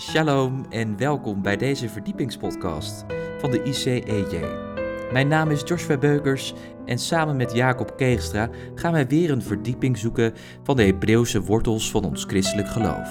Shalom 0.00 0.66
en 0.70 0.96
welkom 0.96 1.42
bij 1.42 1.56
deze 1.56 1.88
verdiepingspodcast 1.88 3.04
van 3.38 3.50
de 3.50 3.62
ICEJ. 3.62 4.44
Mijn 5.12 5.28
naam 5.28 5.50
is 5.50 5.62
Joshua 5.64 5.98
Beukers 5.98 6.54
en 6.84 6.98
samen 6.98 7.36
met 7.36 7.52
Jacob 7.52 7.96
Keegstra 7.96 8.50
gaan 8.74 8.92
wij 8.92 9.06
weer 9.06 9.30
een 9.30 9.42
verdieping 9.42 9.98
zoeken 9.98 10.32
van 10.62 10.76
de 10.76 10.82
Hebreeuwse 10.82 11.42
wortels 11.42 11.90
van 11.90 12.04
ons 12.04 12.24
christelijk 12.24 12.68
geloof. 12.68 13.08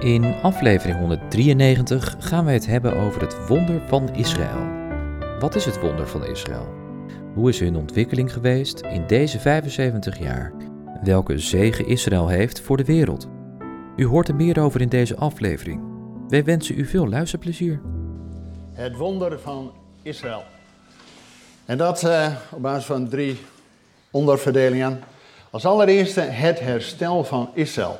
In 0.00 0.34
aflevering 0.42 0.98
193 0.98 2.16
gaan 2.18 2.44
wij 2.44 2.54
het 2.54 2.66
hebben 2.66 2.96
over 2.96 3.20
het 3.20 3.46
wonder 3.46 3.82
van 3.86 4.14
Israël. 4.14 4.66
Wat 5.38 5.54
is 5.54 5.64
het 5.64 5.80
wonder 5.80 6.08
van 6.08 6.26
Israël? 6.26 6.68
Hoe 7.34 7.48
is 7.48 7.60
hun 7.60 7.76
ontwikkeling 7.76 8.32
geweest 8.32 8.80
in 8.80 9.06
deze 9.06 9.40
75 9.40 10.18
jaar? 10.18 10.52
Welke 11.02 11.38
zegen 11.38 11.86
Israël 11.86 12.28
heeft 12.28 12.60
voor 12.60 12.76
de 12.76 12.84
wereld? 12.84 13.37
U 13.98 14.06
hoort 14.06 14.28
er 14.28 14.34
meer 14.34 14.60
over 14.60 14.80
in 14.80 14.88
deze 14.88 15.16
aflevering. 15.16 15.82
Wij 16.28 16.44
wensen 16.44 16.78
u 16.78 16.86
veel 16.86 17.08
luisterplezier. 17.08 17.80
Het 18.72 18.96
wonder 18.96 19.40
van 19.40 19.72
Israël. 20.02 20.44
En 21.64 21.78
dat 21.78 22.02
uh, 22.02 22.26
op 22.50 22.62
basis 22.62 22.84
van 22.84 23.08
drie 23.08 23.38
onderverdelingen. 24.10 25.02
Als 25.50 25.64
allereerste 25.64 26.20
het 26.20 26.60
herstel 26.60 27.24
van 27.24 27.50
Israël. 27.52 27.98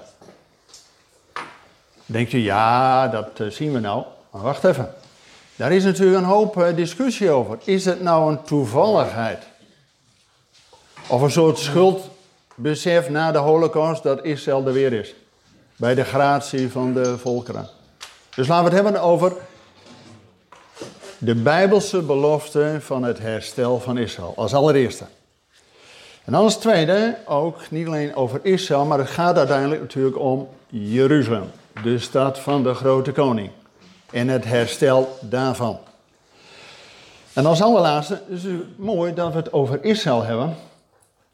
Denkt 2.06 2.32
u, 2.32 2.38
ja, 2.38 3.08
dat 3.08 3.40
uh, 3.40 3.50
zien 3.50 3.72
we 3.72 3.78
nou. 3.78 4.04
Maar 4.30 4.42
wacht 4.42 4.64
even. 4.64 4.94
Daar 5.56 5.72
is 5.72 5.84
natuurlijk 5.84 6.18
een 6.18 6.28
hoop 6.28 6.56
uh, 6.56 6.76
discussie 6.76 7.30
over. 7.30 7.58
Is 7.64 7.84
het 7.84 8.02
nou 8.02 8.30
een 8.30 8.42
toevalligheid? 8.42 9.46
Of 11.06 11.22
een 11.22 11.30
soort 11.30 11.58
schuldbesef 11.58 13.08
na 13.08 13.32
de 13.32 13.38
holocaust 13.38 14.02
dat 14.02 14.24
Israël 14.24 14.66
er 14.66 14.72
weer 14.72 14.92
is? 14.92 15.14
Bij 15.78 15.94
de 15.94 16.04
gratie 16.04 16.70
van 16.70 16.92
de 16.92 17.18
volkeren. 17.18 17.68
Dus 18.34 18.48
laten 18.48 18.70
we 18.70 18.76
het 18.76 18.84
hebben 18.84 19.02
over 19.02 19.32
de 21.18 21.34
Bijbelse 21.34 22.02
belofte 22.02 22.76
van 22.80 23.02
het 23.02 23.18
herstel 23.18 23.80
van 23.80 23.98
Israël, 23.98 24.32
als 24.36 24.54
allereerste. 24.54 25.04
En 26.24 26.34
als 26.34 26.56
tweede 26.56 27.16
ook 27.24 27.70
niet 27.70 27.86
alleen 27.86 28.14
over 28.14 28.40
Israël, 28.42 28.84
maar 28.84 28.98
het 28.98 29.10
gaat 29.10 29.36
uiteindelijk 29.36 29.80
natuurlijk 29.80 30.18
om 30.18 30.48
Jeruzalem, 30.66 31.50
de 31.82 31.98
stad 31.98 32.38
van 32.38 32.62
de 32.62 32.74
grote 32.74 33.12
koning, 33.12 33.50
en 34.10 34.28
het 34.28 34.44
herstel 34.44 35.18
daarvan. 35.20 35.78
En 37.32 37.46
als 37.46 37.62
allerlaatste 37.62 38.20
is 38.28 38.42
het 38.42 38.78
mooi 38.78 39.14
dat 39.14 39.32
we 39.32 39.38
het 39.38 39.52
over 39.52 39.84
Israël 39.84 40.22
hebben, 40.22 40.56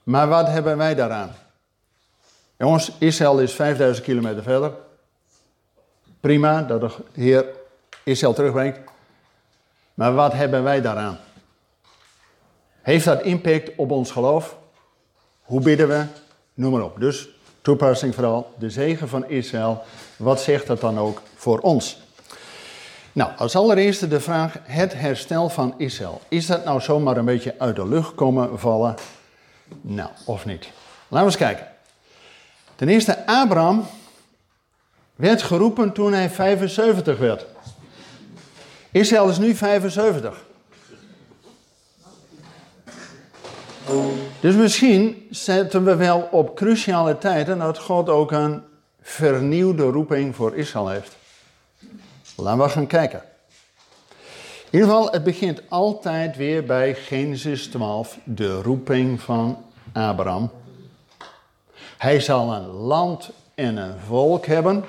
maar 0.02 0.28
wat 0.28 0.46
hebben 0.46 0.76
wij 0.76 0.94
daaraan? 0.94 1.34
Jongens, 2.64 2.92
Israël 2.98 3.40
is 3.40 3.52
5000 3.52 4.04
kilometer 4.06 4.42
verder. 4.42 4.72
Prima 6.20 6.62
dat 6.62 6.80
de 6.80 6.90
Heer 7.12 7.46
Israël 8.02 8.34
terugbrengt. 8.34 8.78
Maar 9.94 10.14
wat 10.14 10.32
hebben 10.32 10.62
wij 10.62 10.80
daaraan? 10.80 11.18
Heeft 12.82 13.04
dat 13.04 13.22
impact 13.22 13.70
op 13.76 13.90
ons 13.90 14.10
geloof? 14.10 14.56
Hoe 15.42 15.60
bidden 15.60 15.88
we? 15.88 16.04
Noem 16.54 16.72
maar 16.72 16.82
op. 16.82 17.00
Dus 17.00 17.28
toepassing 17.60 18.14
vooral, 18.14 18.54
de 18.58 18.70
zegen 18.70 19.08
van 19.08 19.28
Israël. 19.28 19.82
Wat 20.16 20.40
zegt 20.40 20.66
dat 20.66 20.80
dan 20.80 20.98
ook 20.98 21.22
voor 21.34 21.58
ons? 21.58 22.02
Nou, 23.12 23.30
als 23.36 23.56
allereerste 23.56 24.08
de 24.08 24.20
vraag, 24.20 24.56
het 24.62 24.94
herstel 24.94 25.48
van 25.48 25.74
Israël. 25.76 26.20
Is 26.28 26.46
dat 26.46 26.64
nou 26.64 26.80
zomaar 26.80 27.16
een 27.16 27.24
beetje 27.24 27.54
uit 27.58 27.76
de 27.76 27.88
lucht 27.88 28.14
komen 28.14 28.58
vallen? 28.58 28.94
Nou, 29.80 30.10
of 30.24 30.44
niet? 30.44 30.68
Laten 31.08 31.26
we 31.26 31.32
eens 31.32 31.36
kijken. 31.36 31.72
Ten 32.76 32.88
eerste, 32.88 33.26
Abraham 33.26 33.86
werd 35.16 35.42
geroepen 35.42 35.92
toen 35.92 36.12
hij 36.12 36.30
75 36.30 37.18
werd. 37.18 37.46
Israël 38.90 39.28
is 39.28 39.38
nu 39.38 39.54
75. 39.54 40.44
Dus 44.40 44.54
misschien 44.54 45.26
zetten 45.30 45.84
we 45.84 45.96
wel 45.96 46.28
op 46.30 46.56
cruciale 46.56 47.18
tijden 47.18 47.58
dat 47.58 47.78
God 47.78 48.08
ook 48.08 48.32
een 48.32 48.62
vernieuwde 49.00 49.82
roeping 49.82 50.34
voor 50.34 50.54
Israël 50.56 50.88
heeft. 50.88 51.16
Laten 52.36 52.64
we 52.64 52.68
gaan 52.68 52.86
kijken. 52.86 53.22
In 54.70 54.80
ieder 54.80 54.88
geval, 54.88 55.12
het 55.12 55.24
begint 55.24 55.62
altijd 55.68 56.36
weer 56.36 56.64
bij 56.64 56.94
Genesis 56.94 57.66
12, 57.66 58.18
de 58.24 58.62
roeping 58.62 59.20
van 59.20 59.64
Abraham. 59.92 60.50
Hij 61.96 62.20
zal 62.20 62.52
een 62.52 62.66
land 62.66 63.30
en 63.54 63.76
een 63.76 63.98
volk 64.06 64.46
hebben. 64.46 64.84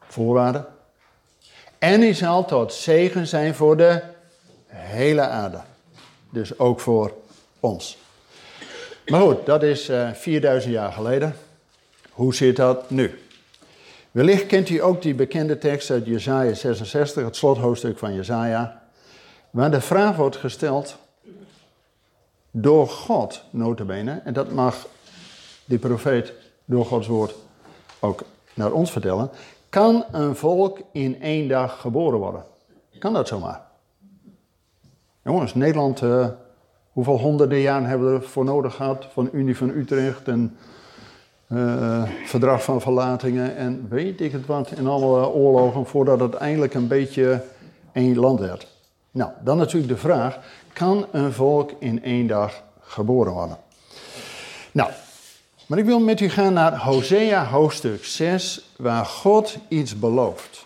Voorwaarden. 0.00 0.66
En 1.78 2.00
hij 2.00 2.14
zal 2.14 2.44
tot 2.44 2.72
zegen 2.72 3.26
zijn 3.26 3.54
voor 3.54 3.76
de 3.76 4.02
hele 4.66 5.20
aarde. 5.20 5.60
Dus 6.30 6.58
ook 6.58 6.80
voor 6.80 7.12
ons. 7.60 7.98
Maar 9.06 9.20
goed, 9.20 9.46
dat 9.46 9.62
is 9.62 9.88
uh, 9.88 10.08
eh, 10.08 10.14
4000 10.14 10.72
jaar 10.72 10.92
geleden. 10.92 11.36
Hoe 12.10 12.34
zit 12.34 12.56
dat 12.56 12.90
nu? 12.90 13.18
Wellicht 14.10 14.46
kent 14.46 14.68
u 14.68 14.82
ook 14.82 15.02
die 15.02 15.14
bekende 15.14 15.58
tekst 15.58 15.90
uit 15.90 16.06
Jesaja 16.06 16.54
66, 16.54 17.24
het 17.24 17.36
slothoofdstuk 17.36 17.98
van 17.98 18.14
Jesaja, 18.14 18.82
waar 19.50 19.70
de 19.70 19.80
vraag 19.80 20.16
wordt 20.16 20.36
gesteld 20.36 20.96
door 22.50 22.88
God, 22.88 23.42
notabene, 23.50 24.20
en 24.24 24.32
dat 24.32 24.50
mag 24.50 24.86
die 25.70 25.78
profeet 25.78 26.32
door 26.64 26.84
Gods 26.84 27.06
woord 27.06 27.34
ook 28.00 28.22
naar 28.54 28.72
ons 28.72 28.90
vertellen. 28.90 29.30
Kan 29.68 30.04
een 30.12 30.36
volk 30.36 30.78
in 30.92 31.22
één 31.22 31.48
dag 31.48 31.80
geboren 31.80 32.18
worden? 32.18 32.44
Kan 32.98 33.12
dat 33.12 33.28
zomaar? 33.28 33.60
Jongens, 35.24 35.54
Nederland, 35.54 36.02
uh, 36.02 36.26
hoeveel 36.92 37.18
honderden 37.18 37.58
jaren 37.58 37.88
hebben 37.88 38.12
we 38.12 38.20
ervoor 38.20 38.44
nodig 38.44 38.74
gehad? 38.74 39.06
Van 39.12 39.28
Unie 39.32 39.56
van 39.56 39.70
Utrecht 39.70 40.28
en 40.28 40.56
uh, 41.48 42.02
Verdrag 42.24 42.62
van 42.62 42.80
Verlatingen 42.80 43.56
en 43.56 43.86
weet 43.88 44.20
ik 44.20 44.32
het 44.32 44.46
wat. 44.46 44.70
En 44.70 44.86
alle 44.86 45.28
oorlogen 45.28 45.86
voordat 45.86 46.20
het 46.20 46.34
eindelijk 46.34 46.74
een 46.74 46.88
beetje 46.88 47.42
één 47.92 48.16
land 48.16 48.40
werd. 48.40 48.66
Nou, 49.10 49.30
dan 49.44 49.56
natuurlijk 49.56 49.92
de 49.92 49.98
vraag: 49.98 50.38
kan 50.72 51.06
een 51.10 51.32
volk 51.32 51.72
in 51.78 52.02
één 52.02 52.26
dag 52.26 52.62
geboren 52.80 53.32
worden? 53.32 53.58
Nou, 54.72 54.90
maar 55.70 55.78
ik 55.78 55.84
wil 55.84 56.00
met 56.00 56.20
u 56.20 56.28
gaan 56.28 56.52
naar 56.52 56.78
Hosea 56.78 57.46
hoofdstuk 57.46 58.04
6, 58.04 58.60
waar 58.76 59.04
God 59.04 59.56
iets 59.68 59.98
belooft. 59.98 60.64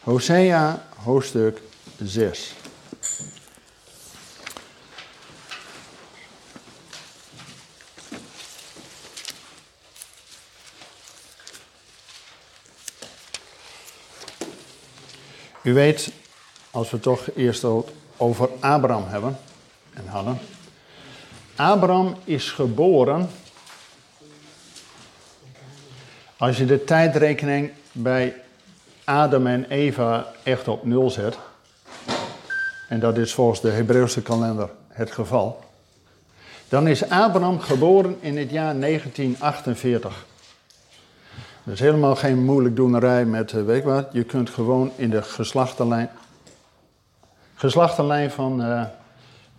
Hosea 0.00 0.86
hoofdstuk 1.04 1.62
6. 2.02 2.54
U 15.62 15.74
weet, 15.74 16.12
als 16.70 16.90
we 16.90 17.00
toch 17.00 17.26
eerst 17.36 17.64
over 18.16 18.48
Abraham 18.60 19.04
hebben 19.08 19.38
en 19.92 20.06
hadden. 20.06 20.38
Abraham 21.56 22.16
is 22.24 22.50
geboren 22.50 23.30
als 26.42 26.56
je 26.56 26.64
de 26.64 26.84
tijdrekening 26.84 27.70
bij 27.92 28.34
Adam 29.04 29.46
en 29.46 29.64
Eva 29.64 30.26
echt 30.42 30.68
op 30.68 30.84
nul 30.84 31.10
zet, 31.10 31.38
en 32.88 33.00
dat 33.00 33.18
is 33.18 33.34
volgens 33.34 33.60
de 33.60 33.70
Hebreeuwse 33.70 34.22
kalender 34.22 34.70
het 34.88 35.10
geval, 35.12 35.64
dan 36.68 36.86
is 36.86 37.08
Abraham 37.08 37.60
geboren 37.60 38.16
in 38.20 38.36
het 38.36 38.50
jaar 38.50 38.80
1948. 38.80 40.26
Dat 41.64 41.74
is 41.74 41.80
helemaal 41.80 42.16
geen 42.16 42.44
moeilijk 42.44 42.76
doenerij 42.76 43.24
met, 43.24 43.52
uh, 43.52 43.64
weet 43.64 43.84
wat, 43.84 44.08
je 44.12 44.24
kunt 44.24 44.50
gewoon 44.50 44.92
in 44.96 45.10
de 45.10 45.22
geslachtenlijn, 45.22 46.10
geslachtenlijn 47.54 48.30
van 48.30 48.60
uh, 48.60 48.84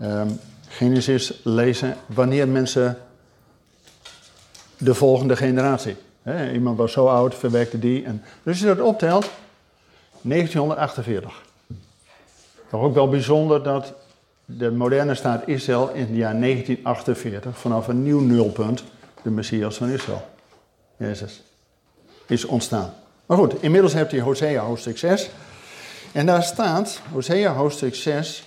um, 0.02 0.40
Genesis 0.68 1.40
lezen 1.44 1.96
wanneer 2.06 2.48
mensen 2.48 2.98
de 4.78 4.94
volgende 4.94 5.36
generatie 5.36 5.96
iemand 6.54 6.78
was 6.78 6.92
zo 6.92 7.08
oud, 7.08 7.36
verwerkte 7.36 7.80
die. 7.80 8.04
En, 8.04 8.22
dus 8.44 8.54
als 8.54 8.60
je 8.60 8.66
dat 8.66 8.80
optelt, 8.80 9.30
1948. 10.22 11.42
Toch 12.70 12.82
ook 12.82 12.94
wel 12.94 13.10
bijzonder 13.10 13.64
dat 13.64 13.94
de 14.46 14.72
moderne 14.72 15.16
staat 15.16 15.48
Israël 15.48 15.90
in 15.90 16.02
het 16.02 16.16
jaar 16.16 16.40
1948 16.40 17.58
vanaf 17.58 17.88
een 17.88 18.04
nieuw 18.04 18.20
nulpunt, 18.20 18.84
de 19.22 19.30
Messias 19.30 19.78
van 19.78 19.90
Israël, 19.90 20.26
Jezus, 20.98 21.42
is 22.28 22.46
ontstaan. 22.46 22.94
Maar 23.26 23.38
goed, 23.38 23.64
inmiddels 23.64 23.94
hebt 23.94 24.12
u 24.12 24.22
Hosea 24.22 24.64
hoofdstuk 24.64 24.98
6. 24.98 25.30
En 26.12 26.26
daar 26.26 26.44
staat, 26.44 27.02
Hosea 27.12 27.54
hoofdstuk 27.54 27.96
6, 27.96 28.44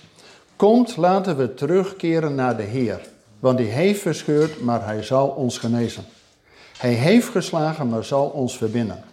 Komt, 0.55 0.97
laten 0.97 1.37
we 1.37 1.53
terugkeren 1.53 2.35
naar 2.35 2.57
de 2.57 2.63
Heer. 2.63 3.01
Want 3.39 3.57
die 3.57 3.67
heeft 3.67 4.01
verscheurd, 4.01 4.61
maar 4.61 4.85
hij 4.85 5.03
zal 5.03 5.27
ons 5.27 5.57
genezen. 5.57 6.05
Hij 6.77 6.93
heeft 6.93 7.27
geslagen, 7.27 7.89
maar 7.89 8.03
zal 8.03 8.27
ons 8.27 8.57
verbinden. 8.57 9.03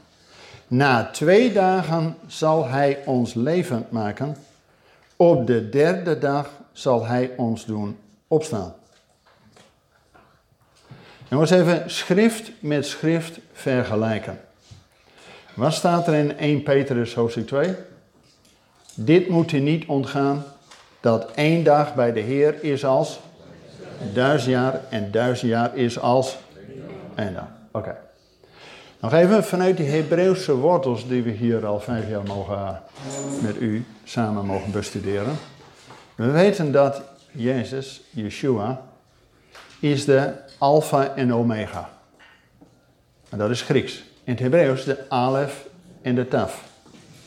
Na 0.69 1.11
twee 1.11 1.52
dagen 1.52 2.16
zal 2.26 2.69
hij 2.69 3.02
ons 3.05 3.34
levend 3.34 3.90
maken. 3.90 4.37
Op 5.16 5.46
de 5.46 5.69
derde 5.69 6.19
dag 6.19 6.50
zal 6.72 7.06
hij 7.06 7.31
ons 7.37 7.64
doen 7.64 7.99
opstaan. 8.28 8.75
En 11.28 11.40
we 11.40 11.40
eens 11.40 11.50
even 11.50 11.90
schrift 11.90 12.50
met 12.61 12.87
schrift 12.87 13.38
vergelijken. 13.52 14.40
Wat 15.55 15.72
staat 15.75 16.06
er 16.06 16.14
in 16.14 16.38
1 16.38 16.62
Petrus 16.62 17.14
hoofdstuk 17.14 17.46
2? 17.46 17.75
Dit 18.94 19.28
moet 19.28 19.52
u 19.52 19.58
niet 19.58 19.87
ontgaan, 19.87 20.44
dat 21.00 21.31
één 21.31 21.64
dag 21.64 21.94
bij 21.94 22.12
de 22.12 22.20
Heer 22.20 22.62
is 22.62 22.84
als 22.84 23.20
duizend 24.12 24.50
jaar 24.50 24.81
en 24.88 25.11
duizend 25.11 25.50
jaar 25.50 25.76
is 25.76 25.99
als 25.99 26.37
één 27.14 27.34
dag. 27.34 27.54
Oké. 27.76 27.97
Nog 29.00 29.12
even 29.12 29.44
vanuit 29.44 29.76
die 29.76 29.87
Hebreeuwse 29.87 30.55
wortels 30.55 31.09
die 31.09 31.23
we 31.23 31.31
hier 31.31 31.67
al 31.67 31.81
vijf 31.81 32.09
jaar 32.09 32.23
mogen 32.23 32.82
met 33.43 33.61
u 33.61 33.85
samen 34.05 34.47
mogen 34.47 34.73
bestuderen. 34.73 35.37
We 36.15 36.31
weten 36.31 36.73
dat 36.73 37.03
Jezus, 37.32 38.03
Yeshua, 38.11 38.82
is 39.81 40.05
de 40.05 40.32
alpha 40.59 41.15
en 41.15 41.35
omega. 41.35 41.91
En 43.29 43.38
dat 43.38 43.50
is 43.50 43.62
Grieks. 43.62 44.05
In 44.25 44.32
het 44.32 44.41
Hebreeuws 44.41 44.85
de 44.85 45.05
alef 45.09 45.67
en 46.03 46.15
de 46.15 46.29
taf. 46.29 46.65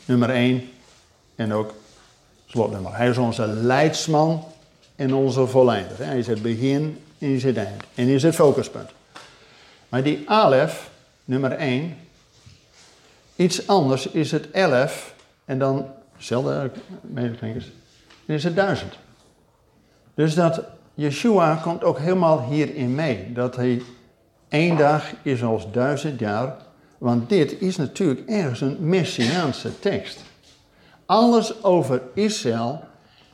Nummer 0.04 0.30
1 0.30 0.70
en 1.34 1.52
ook 1.52 1.74
slotnummer. 2.46 2.96
Hij 2.96 3.08
is 3.08 3.18
onze 3.18 3.46
leidsman 3.46 4.44
en 4.96 5.14
onze 5.14 5.46
volleinder. 5.46 5.96
Hij 5.96 6.18
is 6.18 6.26
het 6.26 6.42
begin 6.42 6.82
en 7.18 7.26
hij 7.26 7.36
is 7.36 7.44
het 7.44 7.56
eind. 7.56 7.82
En 7.94 8.04
hij 8.04 8.14
is 8.14 8.22
het 8.22 8.34
focuspunt. 8.34 8.90
Maar 9.88 10.02
die 10.02 10.30
alef, 10.30 10.90
nummer 11.24 11.52
1, 11.52 11.96
iets 13.36 13.66
anders 13.66 14.06
is 14.06 14.30
het 14.30 14.50
elf 14.50 15.14
en 15.44 15.58
dan, 15.58 15.86
zelfde 16.16 16.70
medeklinkers, 17.00 17.70
dan 18.26 18.36
is 18.36 18.44
het 18.44 18.56
duizend. 18.56 18.98
Dus 20.14 20.34
dat 20.34 20.62
Yeshua 20.94 21.54
komt 21.54 21.84
ook 21.84 21.98
helemaal 21.98 22.42
hierin 22.42 22.94
mee. 22.94 23.32
Dat 23.32 23.56
hij 23.56 23.82
één 24.48 24.76
dag 24.76 25.12
is 25.22 25.42
als 25.42 25.72
duizend 25.72 26.20
jaar. 26.20 26.56
Want 26.98 27.28
dit 27.28 27.60
is 27.60 27.76
natuurlijk 27.76 28.28
ergens 28.28 28.60
een 28.60 28.76
messiaanse 28.80 29.78
tekst. 29.78 30.20
Alles 31.06 31.64
over 31.64 32.02
Israël 32.14 32.84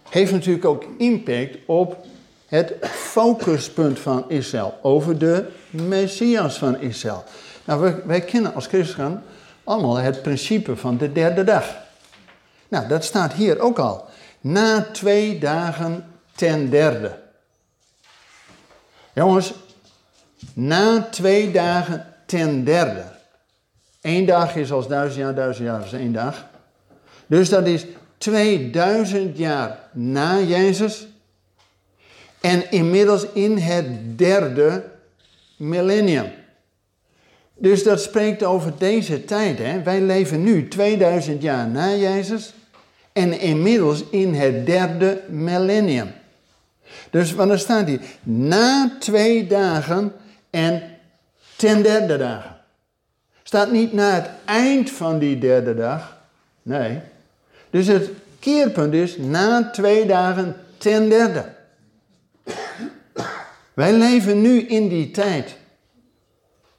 heeft 0.09 0.33
natuurlijk 0.33 0.65
ook 0.65 0.85
impact 0.99 1.57
op 1.67 2.07
het 2.55 2.75
focuspunt 2.91 3.99
van 3.99 4.31
Israël. 4.31 4.79
Over 4.83 5.19
de 5.19 5.49
Messias 5.71 6.59
van 6.59 6.81
Israël. 6.81 7.25
Nou, 7.65 7.81
wij, 7.81 8.03
wij 8.05 8.21
kennen 8.21 8.55
als 8.55 8.67
christen 8.67 9.23
allemaal 9.65 9.97
het 9.97 10.23
principe 10.23 10.77
van 10.77 10.97
de 10.97 11.13
derde 11.13 11.45
dag. 11.45 11.77
Nou, 12.69 12.89
dat 12.89 13.05
staat 13.05 13.33
hier 13.33 13.61
ook 13.61 13.79
al. 13.79 14.05
Na 14.41 14.83
twee 14.93 15.39
dagen 15.39 16.07
ten 16.35 16.71
derde. 16.71 17.19
Jongens, 19.13 19.53
na 20.53 21.03
twee 21.11 21.51
dagen 21.51 22.15
ten 22.27 22.65
derde. 22.65 23.05
Eén 24.01 24.27
dag 24.27 24.57
is 24.57 24.73
als 24.73 24.89
duizend 24.89 25.21
jaar, 25.21 25.35
duizend 25.35 25.67
jaar 25.67 25.85
is 25.85 25.93
één 25.93 26.13
dag. 26.13 26.45
Dus 27.27 27.49
dat 27.49 27.67
is 27.67 27.87
2000 28.19 29.39
jaar 29.39 29.79
na 29.93 30.39
Jezus. 30.39 31.07
En 32.45 32.71
inmiddels 32.71 33.27
in 33.33 33.59
het 33.59 34.19
derde 34.19 34.85
millennium. 35.57 36.33
Dus 37.55 37.83
dat 37.83 38.01
spreekt 38.01 38.43
over 38.43 38.73
deze 38.79 39.25
tijd. 39.25 39.59
Hè? 39.59 39.83
Wij 39.83 40.01
leven 40.01 40.43
nu 40.43 40.69
2000 40.69 41.43
jaar 41.43 41.69
na 41.69 41.95
Jezus. 41.95 42.55
En 43.13 43.41
inmiddels 43.41 44.05
in 44.11 44.35
het 44.35 44.67
derde 44.67 45.21
millennium. 45.29 46.13
Dus 47.11 47.33
wat 47.33 47.51
er 47.51 47.59
staat 47.59 47.87
hier? 47.87 48.01
Na 48.23 48.97
twee 48.99 49.47
dagen 49.47 50.13
en 50.51 50.83
ten 51.57 51.83
derde 51.83 52.17
dagen. 52.17 52.57
Staat 53.43 53.73
niet 53.73 53.93
na 53.93 54.15
het 54.15 54.29
eind 54.45 54.91
van 54.91 55.19
die 55.19 55.39
derde 55.39 55.75
dag. 55.75 56.17
Nee. 56.63 57.01
Dus 57.71 57.87
het 57.87 58.11
keerpunt 58.39 58.95
is 58.95 59.17
na 59.17 59.71
twee 59.71 60.07
dagen 60.07 60.57
ten 60.79 61.09
derde. 61.09 61.54
Wij 63.75 63.93
leven 63.93 64.41
nu 64.41 64.61
in 64.61 64.89
die 64.89 65.11
tijd. 65.11 65.57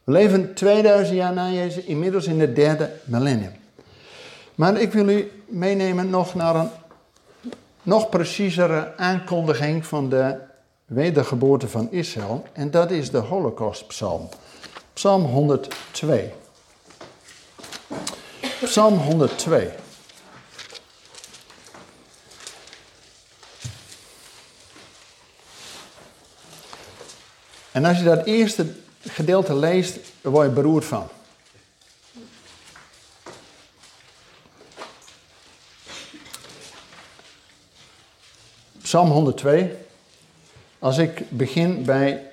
We 0.04 0.12
leven 0.12 0.54
2000 0.54 1.18
jaar 1.18 1.34
na 1.34 1.50
Jezus, 1.50 1.84
inmiddels 1.84 2.26
in 2.26 2.40
het 2.40 2.56
derde 2.56 2.92
millennium. 3.04 3.54
Maar 4.56 4.82
ik 4.82 4.94
wil 4.94 5.08
u 5.08 5.32
meenemen 5.46 6.10
nog 6.10 6.36
naar 6.36 6.56
een 6.56 6.70
nog 7.84 8.10
preciezere 8.10 8.98
aankondiging 8.98 9.86
van 9.86 10.10
de 10.10 10.38
wedergeboorte 10.86 11.68
van 11.68 11.92
Israël. 11.92 12.44
En 12.54 12.72
dat 12.72 12.92
is 12.92 13.12
de 13.12 13.18
Holocaustpsalm. 13.18 14.30
Psalm 14.94 15.24
102. 15.24 16.32
Psalm 18.62 18.98
102. 18.98 19.85
En 27.76 27.86
als 27.86 27.98
je 27.98 28.04
dat 28.04 28.26
eerste 28.26 28.66
gedeelte 29.02 29.56
leest, 29.56 30.00
word 30.22 30.48
je 30.48 30.54
beroerd 30.54 30.86
van. 30.86 31.08
Psalm 38.82 39.10
102. 39.10 39.76
Als 40.80 40.98
ik 40.98 41.30
begin 41.30 41.84
bij 41.86 42.32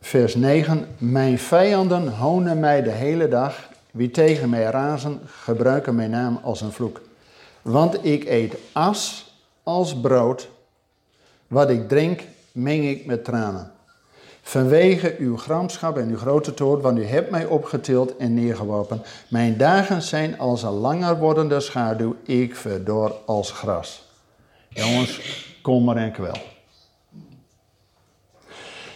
vers 0.00 0.34
9. 0.34 0.94
Mijn 0.98 1.38
vijanden 1.38 2.08
honen 2.08 2.60
mij 2.60 2.82
de 2.82 2.90
hele 2.90 3.28
dag. 3.28 3.68
Wie 3.90 4.10
tegen 4.10 4.50
mij 4.50 4.62
razen, 4.62 5.20
gebruiken 5.26 5.94
mijn 5.94 6.10
naam 6.10 6.40
als 6.42 6.60
een 6.60 6.72
vloek. 6.72 7.00
Want 7.62 8.04
ik 8.04 8.24
eet 8.24 8.54
as 8.72 9.34
als 9.62 10.00
brood. 10.00 10.48
Wat 11.46 11.70
ik 11.70 11.88
drink, 11.88 12.22
meng 12.52 12.84
ik 12.84 13.06
met 13.06 13.24
tranen. 13.24 13.72
Vanwege 14.42 15.16
uw 15.18 15.36
gramschap 15.36 15.96
en 15.98 16.08
uw 16.08 16.16
grote 16.16 16.54
toorn, 16.54 16.80
want 16.80 16.98
u 16.98 17.04
hebt 17.04 17.30
mij 17.30 17.46
opgetild 17.46 18.16
en 18.16 18.34
neergeworpen. 18.34 19.02
Mijn 19.28 19.56
dagen 19.56 20.02
zijn 20.02 20.38
als 20.38 20.62
een 20.62 20.70
langer 20.70 21.18
wordende 21.18 21.60
schaduw, 21.60 22.16
ik 22.22 22.56
verdor 22.56 23.14
als 23.26 23.52
gras. 23.52 24.08
Jongens, 24.68 25.20
kom 25.62 25.84
maar 25.84 25.96
en 25.96 26.12
kwel. 26.12 26.36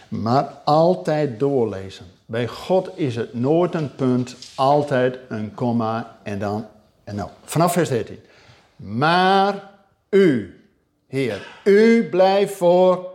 Maar 0.08 0.44
altijd 0.64 1.38
doorlezen. 1.38 2.06
Bij 2.26 2.46
God 2.46 2.90
is 2.94 3.16
het 3.16 3.34
nooit 3.34 3.74
een 3.74 3.94
punt, 3.94 4.36
altijd 4.54 5.18
een 5.28 5.54
komma 5.54 6.16
en 6.22 6.38
dan 6.38 6.66
en 7.04 7.14
nou. 7.14 7.30
Vanaf 7.44 7.72
vers 7.72 7.88
13. 7.88 8.18
Maar 8.76 9.70
u, 10.10 10.60
Heer, 11.06 11.46
u 11.64 12.08
blijft 12.08 12.54
voor 12.54 13.13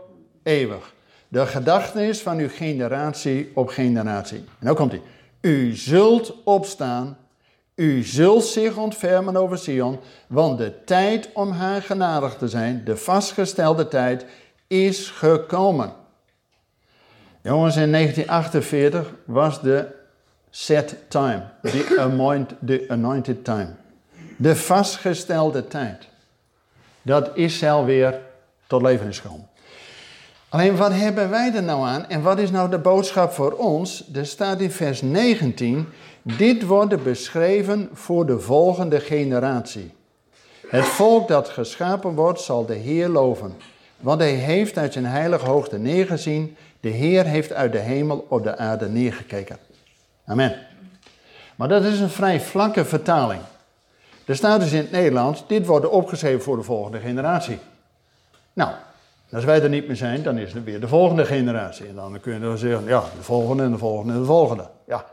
eeuwig. 0.50 0.94
De 1.28 1.46
gedachtenis 1.46 2.22
van 2.22 2.38
uw 2.38 2.50
generatie 2.50 3.52
op 3.54 3.68
generatie. 3.68 4.38
En 4.38 4.46
nou 4.60 4.76
komt 4.76 4.92
hij. 4.92 5.02
U 5.42 5.76
zult 5.76 6.44
opstaan 6.44 7.18
u 7.80 8.04
zult 8.04 8.46
zich 8.46 8.78
ontfermen 8.78 9.36
over 9.36 9.58
Sion, 9.58 10.00
want 10.28 10.58
de 10.58 10.84
tijd 10.84 11.30
om 11.34 11.52
haar 11.52 11.82
genadig 11.82 12.36
te 12.36 12.48
zijn, 12.48 12.82
de 12.86 12.98
vastgestelde 12.98 13.88
tijd, 13.88 14.26
is 14.68 15.10
gekomen. 15.10 15.94
Jongens, 17.42 17.76
in 17.76 17.92
1948 17.92 19.14
was 19.26 19.62
de 19.62 19.88
set 20.50 20.96
time, 21.08 21.44
the, 21.62 21.96
anoint, 22.00 22.54
the 22.66 22.86
anointed 22.88 23.44
time. 23.44 23.70
De 24.38 24.56
vastgestelde 24.56 25.68
tijd. 25.68 26.08
Dat 27.02 27.32
Israël 27.34 27.86
weer 27.86 28.20
tot 28.68 28.82
leven 28.82 29.08
is. 29.08 29.22
Alleen 30.50 30.76
wat 30.76 30.94
hebben 30.94 31.30
wij 31.30 31.54
er 31.54 31.64
nou 31.64 31.88
aan 31.88 32.08
en 32.08 32.22
wat 32.22 32.40
is 32.40 32.52
nou 32.52 32.70
de 32.70 32.78
boodschap 32.78 33.32
voor 33.32 33.52
ons? 33.52 34.04
Er 34.14 34.26
staat 34.26 34.60
in 34.60 34.72
vers 34.72 35.02
19, 35.02 35.88
dit 36.22 36.66
wordt 36.66 37.04
beschreven 37.04 37.90
voor 37.94 38.26
de 38.26 38.40
volgende 38.40 39.00
generatie. 39.00 39.94
Het 40.68 40.86
volk 40.86 41.28
dat 41.28 41.50
geschapen 41.50 42.16
wordt 42.16 42.42
zal 42.42 42.66
de 42.66 42.74
Heer 42.74 43.08
loven, 43.08 43.54
want 43.98 44.20
hij 44.20 44.34
heeft 44.34 44.78
uit 44.78 44.94
zijn 44.94 45.06
heilige 45.06 45.46
hoogte 45.46 45.78
neergezien. 45.78 46.56
De 46.80 46.90
Heer 46.90 47.26
heeft 47.26 47.54
uit 47.54 47.72
de 47.72 47.80
hemel 47.80 48.26
op 48.30 48.44
de 48.44 48.58
aarde 48.58 48.90
neergekeken. 48.90 49.58
Amen. 50.26 50.56
Maar 51.56 51.68
dat 51.68 51.84
is 51.84 52.00
een 52.00 52.10
vrij 52.10 52.42
vlakke 52.42 52.86
vertaling. 52.86 53.42
Er 54.26 54.36
staat 54.36 54.60
dus 54.60 54.72
in 54.72 54.78
het 54.78 54.92
Nederlands, 54.92 55.44
dit 55.48 55.66
wordt 55.66 55.90
opgeschreven 55.90 56.42
voor 56.42 56.58
de 56.58 56.64
volgende 56.64 57.00
generatie. 57.00 57.60
Nou, 58.54 58.72
als 59.32 59.44
wij 59.44 59.62
er 59.62 59.70
niet 59.70 59.88
meer 59.88 59.96
zijn, 59.96 60.24
dan 60.24 60.38
is 60.38 60.54
het 60.54 60.64
weer 60.64 60.80
de 60.80 60.88
volgende 60.88 61.26
generatie. 61.26 61.88
En 61.88 61.96
dan 61.96 62.20
kun 62.20 62.34
je 62.34 62.40
dan 62.40 62.58
zeggen, 62.58 62.88
ja, 62.88 63.04
de 63.18 63.24
volgende 63.24 63.64
en 63.64 63.72
de 63.72 63.78
volgende 63.78 64.14
en 64.14 64.20
de 64.20 64.26
volgende. 64.26 64.70
Ja, 64.88 65.06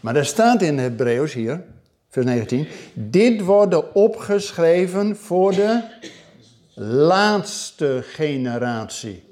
Maar 0.00 0.16
er 0.16 0.26
staat 0.26 0.62
in 0.62 0.78
Hebreeuws 0.78 1.32
hier, 1.32 1.62
vers 2.08 2.26
19, 2.26 2.68
dit 2.94 3.40
wordt 3.40 3.92
opgeschreven 3.92 5.16
voor 5.16 5.54
de 5.54 5.80
laatste 6.74 8.00
generatie. 8.02 9.24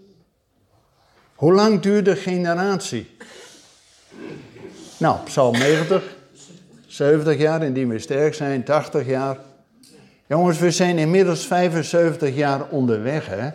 Hoe 1.35 1.53
lang 1.53 1.81
duurt 1.81 2.05
de 2.05 2.17
generatie? 2.17 3.17
Nou, 4.97 5.19
Psalm 5.25 5.59
90, 5.59 6.17
70 6.87 7.39
jaar 7.39 7.63
indien 7.63 7.89
we 7.89 7.99
sterk 7.99 8.35
zijn, 8.35 8.65
80 8.65 9.07
jaar. 9.07 9.37
Jongens, 10.27 10.59
we 10.59 10.71
zijn 10.71 10.99
inmiddels 10.99 11.47
75 11.47 12.35
jaar 12.35 12.69
onderweg, 12.69 13.27
hè? 13.27 13.51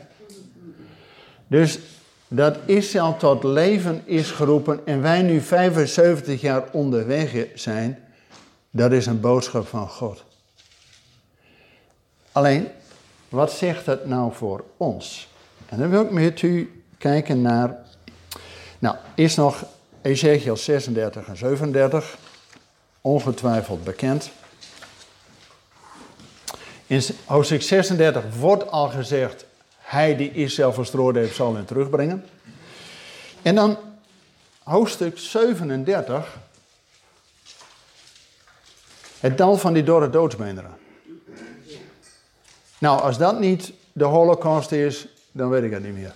Dus 1.48 1.80
dat 2.27 2.58
Israël 2.66 3.18
tot 3.18 3.44
leven 3.44 4.01
is 4.06 4.32
geroepen 4.32 4.82
en 4.86 5.01
wij 5.01 5.22
nu 5.22 5.42
75 5.42 6.42
jaar 6.42 6.63
onderweg 6.72 7.48
zijn, 7.56 8.00
dat 8.70 8.92
is 8.92 9.06
een 9.06 9.20
boodschap 9.20 9.68
van 9.68 9.89
God. 9.89 10.24
Alleen, 12.32 12.68
wat 13.30 13.51
zegt 13.51 13.86
dat 13.86 14.06
nou 14.06 14.34
voor 14.34 14.63
ons? 14.77 15.27
En 15.70 15.80
dan 15.80 15.89
wil 15.89 16.01
ik 16.01 16.12
met 16.12 16.42
u 16.42 16.84
kijken 16.98 17.42
naar, 17.42 17.77
nou, 18.80 18.96
eerst 19.16 19.38
nog 19.38 19.66
Ezekiel 20.01 20.58
36 20.58 21.27
en 21.27 21.38
37, 21.38 22.18
ongetwijfeld 23.01 23.84
bekend. 23.84 24.30
In 26.88 27.01
hoofdstuk 27.25 27.62
36 27.62 28.24
wordt 28.39 28.72
al 28.72 28.89
gezegd, 28.89 29.46
hij 29.88 30.15
die 30.15 30.32
Israël 30.32 30.74
verstrooid 30.74 31.15
heeft 31.15 31.36
zal 31.36 31.56
hen 31.56 31.65
terugbrengen. 31.65 32.25
En 33.41 33.56
dan 33.56 33.77
hoofdstuk 34.63 35.17
37, 35.17 36.38
het 39.20 39.38
dal 39.38 39.58
van 39.58 39.74
die 39.74 39.84
dorre 39.84 40.10
doodsbeenderen. 40.10 40.77
Nou, 42.77 43.01
als 43.01 43.17
dat 43.17 43.39
niet 43.39 43.74
de 43.91 44.03
holocaust 44.03 44.72
is, 44.72 45.08
dan 45.32 45.50
weet 45.50 45.63
ik 45.63 45.72
het 45.72 45.84
niet 45.84 45.94
meer. 45.94 46.13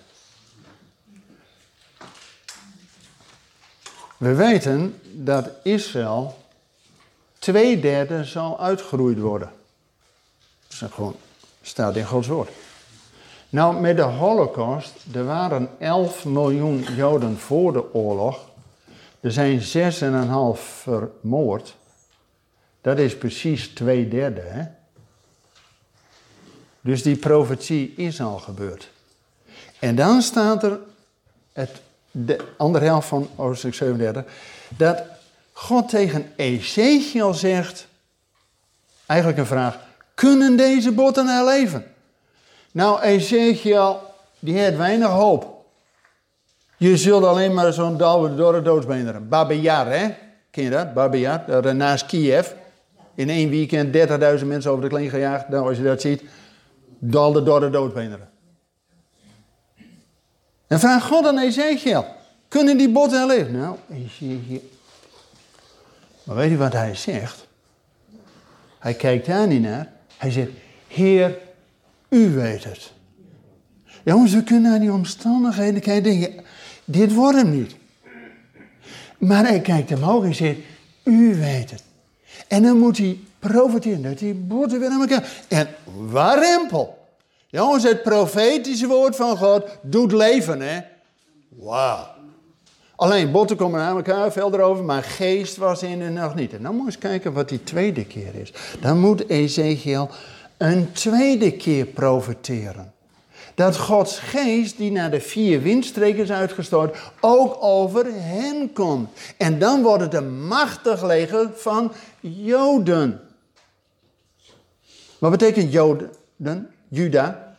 We 4.18 4.34
weten 4.34 5.02
dat 5.12 5.50
Israël 5.64 6.46
twee 7.40 7.80
derde 7.80 8.24
zal 8.24 8.60
uitgeroeid 8.60 9.20
worden. 9.20 9.52
Dat 10.68 10.90
is 10.90 10.94
gewoon, 10.94 11.16
staat 11.62 11.96
in 11.96 12.06
Gods 12.06 12.28
woord. 12.28 12.50
Nou, 13.52 13.80
met 13.80 13.96
de 13.98 14.02
holocaust, 14.02 14.94
er 15.14 15.26
waren 15.26 15.70
11 15.80 16.26
miljoen 16.26 16.86
Joden 16.96 17.38
voor 17.38 17.74
de 17.74 17.94
oorlog. 17.94 18.50
Er 19.20 19.32
zijn 19.32 19.62
6,5 20.56 20.62
vermoord. 20.62 21.76
Dat 22.82 22.98
is 22.98 23.18
precies 23.18 23.68
twee 23.68 24.08
derde, 24.08 24.42
hè? 24.42 24.64
Dus 26.82 27.04
die 27.04 27.16
profetie 27.16 27.94
is 27.96 28.22
al 28.22 28.38
gebeurd. 28.38 28.92
En 29.80 29.96
dan 29.96 30.22
staat 30.22 30.64
er 30.64 30.80
het 31.54 31.82
de 32.12 32.46
andere 32.58 32.86
helft 32.86 33.08
van 33.08 33.30
hoofdstuk 33.36 33.74
37, 33.74 34.34
dat 34.78 35.04
God 35.52 35.90
tegen 35.90 36.32
Ezekiel 36.36 37.34
zegt, 37.34 37.88
eigenlijk 39.06 39.40
een 39.40 39.46
vraag, 39.46 39.80
kunnen 40.14 40.58
deze 40.58 40.92
botten 40.92 41.28
herleven? 41.28 41.91
Nou, 42.72 43.02
Ezekiel, 43.02 44.00
die 44.40 44.58
heeft 44.58 44.78
weinig 44.78 45.10
hoop. 45.10 45.66
Je 46.78 46.98
zult 46.98 47.24
alleen 47.24 47.54
maar 47.54 47.74
zo'n 47.74 47.98
dal 47.98 48.36
door 48.36 48.54
de 48.54 48.62
doodsbeenderen. 48.62 49.30
Babejar, 49.30 49.88
hè? 49.88 50.14
Ken 50.52 50.64
je 50.64 50.70
dat? 51.64 51.74
Naast 51.74 52.06
Kiev. 52.06 52.52
In 53.16 53.30
één 53.30 53.50
weekend 53.50 53.98
30.000 54.40 54.46
mensen 54.46 54.72
over 54.72 54.84
de 54.84 54.90
kling 54.90 55.10
gejaagd. 55.10 55.50
Nou, 55.50 55.68
als 55.68 55.78
je 55.78 55.84
dat 55.84 56.02
ziet, 56.02 56.24
dalde 57.00 57.44
door 57.44 57.60
de 57.60 57.70
doodbeenderen. 57.70 58.30
En 60.68 60.80
vraag 60.80 61.08
God 61.08 61.26
aan 61.26 61.40
Ezekiel. 61.40 62.06
Kunnen 62.48 62.78
die 62.78 62.90
botten 62.90 63.18
herleven? 63.18 63.52
Nou, 63.52 63.76
Ezekiel. 63.90 64.70
Maar 66.24 66.36
weet 66.36 66.50
je 66.50 66.58
wat 66.58 66.74
hij 66.74 66.96
zegt? 66.96 67.48
Hij 68.80 68.94
kijkt 68.94 69.26
daar 69.26 69.48
niet 69.48 69.62
naar. 69.62 69.92
Hij 70.18 70.32
zegt, 70.32 70.50
Heer, 70.88 71.38
u 72.12 72.30
weet 72.30 72.64
het. 72.64 72.92
Jongens, 74.04 74.34
we 74.34 74.44
kunnen 74.44 74.72
naar 74.72 74.80
die 74.80 74.92
omstandigheden 74.92 75.82
kijken 75.82 76.04
denken, 76.04 76.44
dit 76.86 77.14
wordt 77.14 77.38
hem 77.38 77.50
niet. 77.50 77.76
Maar 79.18 79.46
hij 79.46 79.62
kijkt 79.62 79.92
omhoog 79.92 80.24
en 80.24 80.36
zegt, 80.36 80.60
u 81.04 81.36
weet 81.36 81.72
het. 81.72 81.84
En 82.48 82.64
dan 82.64 82.78
moet 82.78 82.98
hij 82.98 83.20
profiteren 83.40 84.02
dat 84.02 84.20
die 84.20 84.34
botten 84.34 84.80
weer 84.80 84.90
aan 84.90 85.02
elkaar. 85.02 85.32
En 85.48 85.68
warempel. 86.10 86.98
Jongens, 87.48 87.84
het 87.84 88.04
profetische 88.04 88.88
woord 88.88 89.16
van 89.16 89.38
God 89.38 89.64
doet 89.82 90.12
leven, 90.12 90.62
hè? 90.62 90.80
Wauw. 91.50 92.08
Alleen 92.96 93.32
botten 93.32 93.58
komen 93.58 93.82
aan 93.82 93.96
elkaar, 93.96 94.32
veel 94.32 94.54
erover, 94.54 94.84
maar 94.84 95.04
geest 95.04 95.58
was 95.58 95.84
in 95.84 96.02
en 96.02 96.14
nog 96.14 96.36
niet. 96.36 96.54
En 96.54 96.64
dan 96.64 96.72
moet 96.72 96.82
je 96.82 96.92
eens 96.92 96.98
kijken 96.98 97.34
wat 97.34 97.50
die 97.50 97.64
tweede 97.64 98.06
keer 98.06 98.36
is. 98.36 98.54
Dan 98.80 99.00
moet 99.00 99.30
Ezekiel 99.30 100.10
een 100.62 100.92
tweede 100.92 101.52
keer 101.52 101.86
profiteren. 101.86 102.94
Dat 103.56 103.78
Gods 103.78 104.20
geest, 104.20 104.78
die 104.78 104.92
naar 104.92 105.12
de 105.12 105.22
vier 105.22 105.62
windstreken 105.62 106.24
is 106.24 106.32
uitgestort, 106.32 106.98
ook 107.20 107.58
over 107.60 108.06
hen 108.10 108.74
komt. 108.74 109.10
En 109.38 109.60
dan 109.60 109.82
wordt 109.82 110.04
het 110.04 110.14
een 110.14 110.48
machtig 110.48 111.04
leger 111.04 111.50
van 111.56 111.92
Joden. 112.20 113.22
Wat 115.20 115.32
betekent 115.32 115.72
Joden? 115.72 116.10
Juda? 116.88 117.56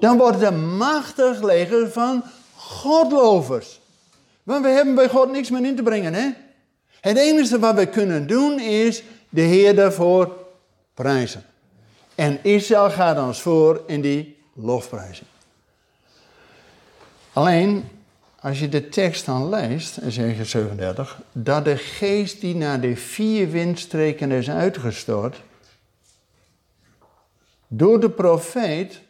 Dan 0.00 0.18
wordt 0.18 0.40
het 0.40 0.52
een 0.52 0.76
machtig 0.76 1.42
leger 1.42 1.90
van 1.90 2.22
Godlovers. 2.56 3.80
Want 4.42 4.64
we 4.64 4.70
hebben 4.70 4.94
bij 4.94 5.08
God 5.08 5.30
niks 5.30 5.50
meer 5.50 5.64
in 5.64 5.76
te 5.76 5.82
brengen, 5.82 6.14
hè? 6.14 6.28
Het 7.00 7.16
enige 7.16 7.58
wat 7.58 7.74
we 7.74 7.86
kunnen 7.86 8.26
doen 8.26 8.60
is 8.60 9.02
de 9.28 9.40
Heer 9.40 9.74
daarvoor 9.74 10.36
prijzen. 10.94 11.47
En 12.18 12.38
Israël 12.42 12.90
gaat 12.90 13.18
ons 13.18 13.40
voor 13.40 13.82
in 13.86 14.00
die 14.00 14.36
lofprijzing. 14.52 15.28
Alleen, 17.32 17.88
als 18.40 18.58
je 18.58 18.68
de 18.68 18.88
tekst 18.88 19.26
dan 19.26 19.48
leest, 19.48 19.96
in 19.96 20.06
Ezekiel 20.06 20.44
37, 20.44 21.20
dat 21.32 21.64
de 21.64 21.76
geest 21.76 22.40
die 22.40 22.54
naar 22.56 22.80
de 22.80 22.96
vier 22.96 23.50
windstreken 23.50 24.30
is 24.30 24.50
uitgestort, 24.50 25.42
door 27.68 28.00
de 28.00 28.10
profeet 28.10 29.00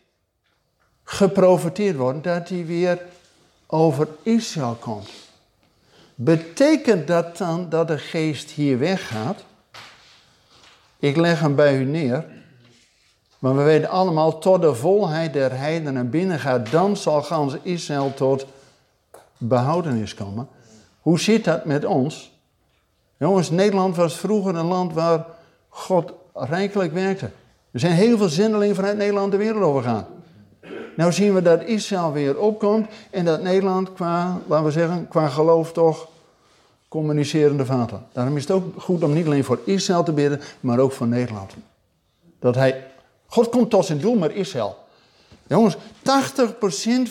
geprofiteerd 1.05 1.97
wordt 1.97 2.25
dat 2.25 2.49
hij 2.49 2.67
weer 2.67 2.99
over 3.67 4.09
Israël 4.23 4.77
komt. 4.81 5.11
Betekent 6.15 7.07
dat 7.07 7.37
dan 7.37 7.69
dat 7.69 7.89
de 7.89 7.99
geest 7.99 8.51
hier 8.51 8.79
weggaat? 8.79 9.45
Ik 10.99 11.17
leg 11.17 11.41
hem 11.41 11.55
bij 11.55 11.79
u 11.79 11.85
neer. 11.85 12.37
Maar 13.39 13.57
we 13.57 13.63
weten 13.63 13.89
allemaal, 13.89 14.39
tot 14.39 14.63
de 14.63 14.75
volheid 14.75 15.33
der 15.33 15.59
heidenen 15.59 16.11
binnen 16.11 16.39
gaat, 16.39 16.71
dan 16.71 16.97
zal 16.97 17.23
gans 17.23 17.57
Israël 17.63 18.15
tot 18.15 18.47
behoudenis 19.37 20.15
komen. 20.15 20.49
Hoe 21.01 21.21
zit 21.21 21.45
dat 21.45 21.65
met 21.65 21.85
ons? 21.85 22.33
Jongens, 23.17 23.51
Nederland 23.51 23.97
was 23.97 24.17
vroeger 24.17 24.55
een 24.55 24.67
land 24.67 24.93
waar 24.93 25.27
God 25.69 26.13
rijkelijk 26.35 26.93
werkte. 26.93 27.31
Er 27.71 27.81
zijn 27.81 27.93
heel 27.93 28.19
veel 28.19 28.29
zendelingen 28.29 28.75
vanuit 28.75 28.97
Nederland 28.97 29.31
de 29.31 29.37
wereld 29.37 29.63
overgaan. 29.63 30.07
Nou 30.97 31.13
zien 31.13 31.35
we 31.35 31.43
dat 31.43 31.63
Israël 31.63 32.13
weer 32.13 32.39
opkomt 32.39 32.87
en 33.11 33.25
dat 33.25 33.43
Nederland 33.43 33.93
qua, 33.93 34.39
laten 34.47 34.65
we 34.65 34.71
zeggen, 34.71 35.09
qua 35.09 35.29
geloof 35.29 35.73
toch 35.73 36.09
communicerende 36.89 37.67
vader. 37.67 37.99
Daarom 38.13 38.37
is 38.37 38.43
het 38.43 38.51
ook 38.51 38.83
goed 38.83 39.03
om 39.03 39.13
niet 39.13 39.27
alleen 39.27 39.45
voor 39.45 39.61
Israël 39.65 40.03
te 40.03 40.13
bidden, 40.13 40.41
maar 40.61 40.79
ook 40.79 40.93
voor 40.93 41.07
Nederland. 41.07 41.55
Dat 42.39 42.55
hij, 42.55 42.85
God 43.29 43.49
komt 43.49 43.71
tot 43.71 43.87
zijn 43.87 43.99
doel 43.99 44.15
met 44.15 44.33
Israël. 44.33 44.87
Jongens, 45.47 45.77
80% 45.77 45.79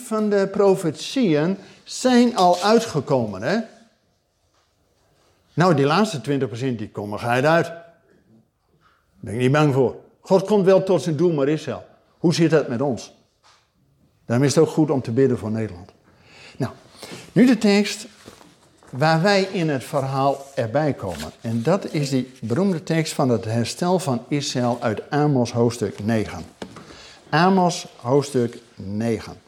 van 0.05 0.29
de 0.29 0.47
profetieën 0.51 1.57
zijn 1.83 2.36
al 2.36 2.62
uitgekomen, 2.62 3.41
hè? 3.41 3.59
Nou, 5.53 5.75
die 5.75 5.86
laatste 5.86 6.21
20% 6.21 6.50
die 6.59 6.89
komen 6.89 7.19
ga 7.19 7.29
uit. 7.29 7.43
Daar 7.43 7.86
ben 9.19 9.33
ik 9.33 9.39
niet 9.39 9.51
bang 9.51 9.74
voor. 9.74 9.95
God 10.21 10.45
komt 10.45 10.65
wel 10.65 10.83
tot 10.83 11.01
zijn 11.01 11.15
doel 11.15 11.33
met 11.33 11.47
Israël. 11.47 11.86
Hoe 12.17 12.33
zit 12.33 12.50
dat 12.50 12.67
met 12.67 12.81
ons? 12.81 13.13
Daarom 14.25 14.45
is 14.45 14.55
het 14.55 14.63
ook 14.63 14.69
goed 14.69 14.89
om 14.89 15.01
te 15.01 15.12
bidden 15.12 15.38
voor 15.38 15.51
Nederland. 15.51 15.91
Nou, 16.57 16.74
nu 17.31 17.45
de 17.45 17.57
tekst 17.57 18.07
waar 18.89 19.22
wij 19.22 19.41
in 19.41 19.70
het 19.70 19.84
verhaal 19.84 20.46
erbij 20.56 20.94
komen. 20.94 21.32
En 21.41 21.63
dat 21.63 21.94
is 21.94 22.10
die 22.10 22.34
beroemde 22.41 22.84
tekst 22.84 23.13
van 23.13 23.29
het 23.29 23.46
herstel 23.46 24.00
van 24.00 24.25
Israël 24.27 24.77
uit 24.82 25.10
Amos 25.10 25.51
hoofdstuk 25.51 26.03
9. 26.03 26.46
Amos 27.29 27.88
hoofdstuk 28.01 28.60
9. 28.75 29.39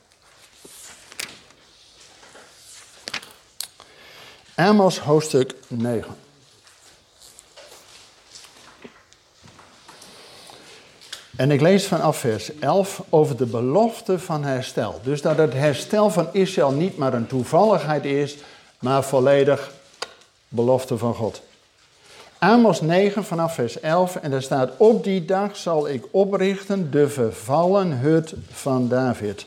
Amos 4.55 4.99
hoofdstuk 4.99 5.55
9. 5.67 6.15
En 11.39 11.51
ik 11.51 11.61
lees 11.61 11.87
vanaf 11.87 12.17
vers 12.17 12.59
11 12.59 13.03
over 13.09 13.37
de 13.37 13.45
belofte 13.45 14.19
van 14.19 14.43
herstel. 14.43 14.99
Dus 15.03 15.21
dat 15.21 15.37
het 15.37 15.53
herstel 15.53 16.09
van 16.09 16.27
Israël 16.31 16.71
niet 16.71 16.97
maar 16.97 17.13
een 17.13 17.27
toevalligheid 17.27 18.05
is, 18.05 18.37
maar 18.79 19.03
volledig 19.03 19.71
belofte 20.47 20.97
van 20.97 21.13
God. 21.13 21.41
Amos 22.37 22.81
9 22.81 23.23
vanaf 23.23 23.53
vers 23.53 23.79
11 23.79 24.15
en 24.15 24.31
daar 24.31 24.41
staat: 24.41 24.71
Op 24.77 25.03
die 25.03 25.25
dag 25.25 25.57
zal 25.57 25.89
ik 25.89 26.05
oprichten 26.11 26.91
de 26.91 27.09
vervallen 27.09 27.99
hut 27.99 28.33
van 28.51 28.87
David. 28.87 29.45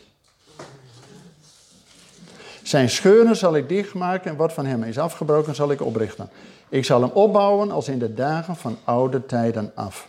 Zijn 2.63 2.91
scheuren 2.91 3.37
zal 3.37 3.57
ik 3.57 3.69
dichtmaken 3.69 4.31
en 4.31 4.37
wat 4.37 4.53
van 4.53 4.67
hem 4.67 4.83
is 4.83 4.99
afgebroken 4.99 5.55
zal 5.55 5.71
ik 5.71 5.81
oprichten. 5.81 6.31
Ik 6.69 6.85
zal 6.85 7.01
hem 7.01 7.11
opbouwen 7.11 7.71
als 7.71 7.89
in 7.89 7.99
de 7.99 8.15
dagen 8.15 8.57
van 8.57 8.79
oude 8.85 9.27
tijden 9.27 9.73
af. 9.75 10.09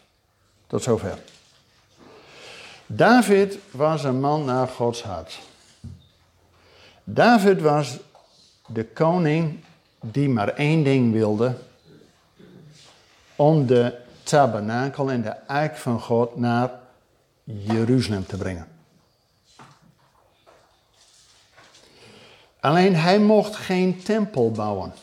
Tot 0.68 0.84
zover. 0.84 1.18
David 2.86 3.58
was 3.72 4.04
een 4.04 4.20
man 4.20 4.46
naar 4.46 4.68
Gods 4.68 5.04
hart. 5.04 5.40
David 7.04 7.62
was 7.62 7.98
de 8.68 8.86
koning 8.86 9.64
die 10.00 10.30
maar 10.30 10.48
één 10.48 10.84
ding 10.84 11.12
wilde: 11.12 11.56
om 13.36 13.66
de 13.66 13.98
tabernakel 14.24 15.12
en 15.12 15.22
de 15.22 15.36
eik 15.48 15.76
van 15.76 16.00
God 16.00 16.36
naar 16.36 16.72
Jeruzalem 17.44 18.26
te 18.26 18.38
brengen. 18.38 18.68
Alleen 22.60 22.96
hij 22.96 23.20
mocht 23.20 23.56
geen 23.56 24.04
tempel 24.04 24.52
bouwen. 24.52 24.94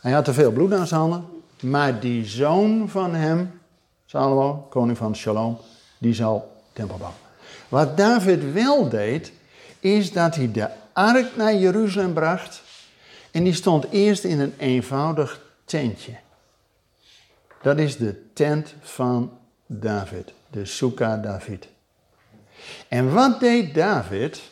Hij 0.00 0.12
had 0.12 0.24
te 0.24 0.32
veel 0.32 0.52
bloed 0.52 0.72
aan 0.72 0.86
zijn 0.86 1.00
handen, 1.00 1.26
maar 1.60 2.00
die 2.00 2.26
zoon 2.26 2.88
van 2.88 3.14
hem, 3.14 3.60
Salomo, 4.06 4.66
koning 4.70 4.98
van 4.98 5.16
Shalom, 5.16 5.58
die 5.98 6.14
zal 6.14 6.62
tempel 6.72 6.96
bouwen. 6.96 7.20
Wat 7.68 7.96
David 7.96 8.52
wel 8.52 8.88
deed, 8.88 9.32
is 9.80 10.12
dat 10.12 10.34
hij 10.34 10.52
de 10.52 10.68
ark 10.92 11.36
naar 11.36 11.54
Jeruzalem 11.54 12.12
bracht 12.12 12.62
en 13.30 13.44
die 13.44 13.54
stond 13.54 13.90
eerst 13.90 14.24
in 14.24 14.40
een 14.40 14.54
eenvoudig 14.58 15.40
tentje. 15.64 16.12
Dat 17.62 17.78
is 17.78 17.96
de 17.96 18.22
tent 18.32 18.74
van 18.80 19.38
David, 19.66 20.32
de 20.50 20.64
Sukkah 20.64 21.22
David. 21.22 21.68
En 22.88 23.12
wat 23.12 23.40
deed 23.40 23.74
David? 23.74 24.42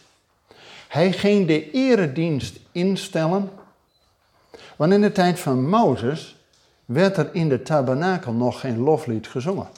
Hij 0.89 1.13
ging 1.13 1.47
de 1.47 1.71
eredienst 1.71 2.59
instellen. 2.73 3.51
Want 4.77 4.93
in 4.93 5.01
de 5.01 5.13
tijd 5.13 5.41
van 5.41 5.69
Mozes 5.69 6.37
werd 6.85 7.17
er 7.17 7.35
in 7.35 7.49
de 7.49 7.63
tabernakel 7.63 8.33
nog 8.33 8.61
geen 8.61 8.79
loflied 8.79 9.29
gezongen. 9.29 9.69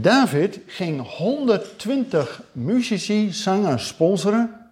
David 0.00 0.60
ging 0.66 1.16
120 1.16 2.42
muzici, 2.52 3.32
zangers 3.32 3.86
sponsoren 3.86 4.70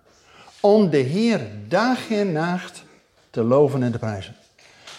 om 0.61 0.91
de 0.91 0.97
Heer 0.97 1.41
dag 1.69 2.11
en 2.11 2.33
nacht 2.33 2.83
te 3.31 3.43
loven 3.43 3.83
en 3.83 3.93
te 3.93 3.99
prijzen. 3.99 4.35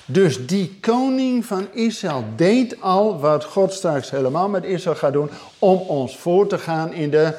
Dus 0.06 0.48
die 0.48 0.78
koning 0.82 1.46
van 1.46 1.68
Israël 1.74 2.24
deed 2.36 2.82
al 2.82 3.20
wat 3.20 3.44
God 3.44 3.74
straks 3.74 4.10
helemaal 4.10 4.50
met 4.50 4.64
Israël 4.64 4.96
gaat 4.96 5.14
doen 5.14 5.30
om 5.60 5.78
ons 5.78 6.18
voor 6.18 6.48
te 6.48 6.58
gaan 6.58 6.94
in 6.94 7.10
de 7.10 7.34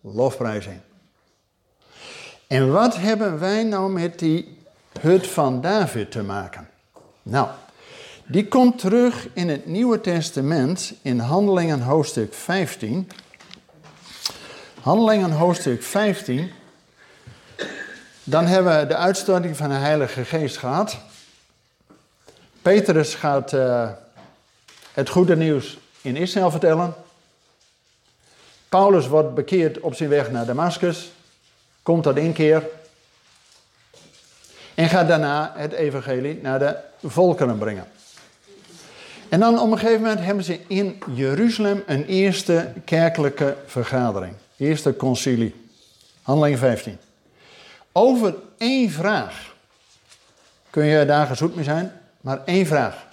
lofprijzing. 0.00 0.80
En 2.46 2.72
wat 2.72 2.96
hebben 2.96 3.38
wij 3.38 3.64
nou 3.64 3.90
met 3.90 4.18
die 4.18 4.58
hut 5.00 5.26
van 5.26 5.60
David 5.60 6.10
te 6.10 6.22
maken? 6.22 6.68
Nou, 7.22 7.48
die 8.30 8.48
komt 8.48 8.78
terug 8.78 9.28
in 9.32 9.48
het 9.48 9.66
Nieuwe 9.66 10.00
Testament 10.00 10.92
in 11.02 11.18
Handelingen 11.18 11.80
hoofdstuk 11.80 12.34
15. 12.34 13.10
Handelingen 14.80 15.30
hoofdstuk 15.30 15.82
15. 15.82 16.52
Dan 18.24 18.46
hebben 18.46 18.78
we 18.80 18.86
de 18.86 18.96
uitstorting 18.96 19.56
van 19.56 19.68
de 19.68 19.74
Heilige 19.74 20.24
Geest 20.24 20.56
gehad. 20.56 20.98
Petrus 22.62 23.14
gaat 23.14 23.52
uh, 23.52 23.90
het 24.92 25.08
goede 25.08 25.36
nieuws 25.36 25.78
in 26.00 26.16
Israël 26.16 26.50
vertellen. 26.50 26.94
Paulus 28.68 29.06
wordt 29.06 29.34
bekeerd 29.34 29.80
op 29.80 29.94
zijn 29.94 30.08
weg 30.08 30.30
naar 30.30 30.46
Damascus, 30.46 31.12
komt 31.82 32.02
tot 32.02 32.16
inkeer 32.16 32.68
en 34.74 34.88
gaat 34.88 35.08
daarna 35.08 35.52
het 35.56 35.72
evangelie 35.72 36.38
naar 36.42 36.58
de 36.58 36.76
volkeren 37.02 37.58
brengen. 37.58 37.86
En 39.30 39.40
dan 39.40 39.58
op 39.58 39.70
een 39.70 39.78
gegeven 39.78 40.00
moment 40.00 40.20
hebben 40.20 40.44
ze 40.44 40.60
in 40.66 41.02
Jeruzalem 41.14 41.82
een 41.86 42.04
eerste 42.04 42.72
kerkelijke 42.84 43.56
vergadering, 43.66 44.34
eerste 44.56 44.96
concilie, 44.96 45.54
handeling 46.22 46.58
15. 46.58 46.98
Over 47.92 48.34
één 48.58 48.90
vraag 48.90 49.54
kun 50.70 50.84
je 50.84 51.04
daar 51.04 51.26
gezoet 51.26 51.54
mee 51.54 51.64
zijn, 51.64 51.92
maar 52.20 52.40
één 52.44 52.66
vraag. 52.66 53.06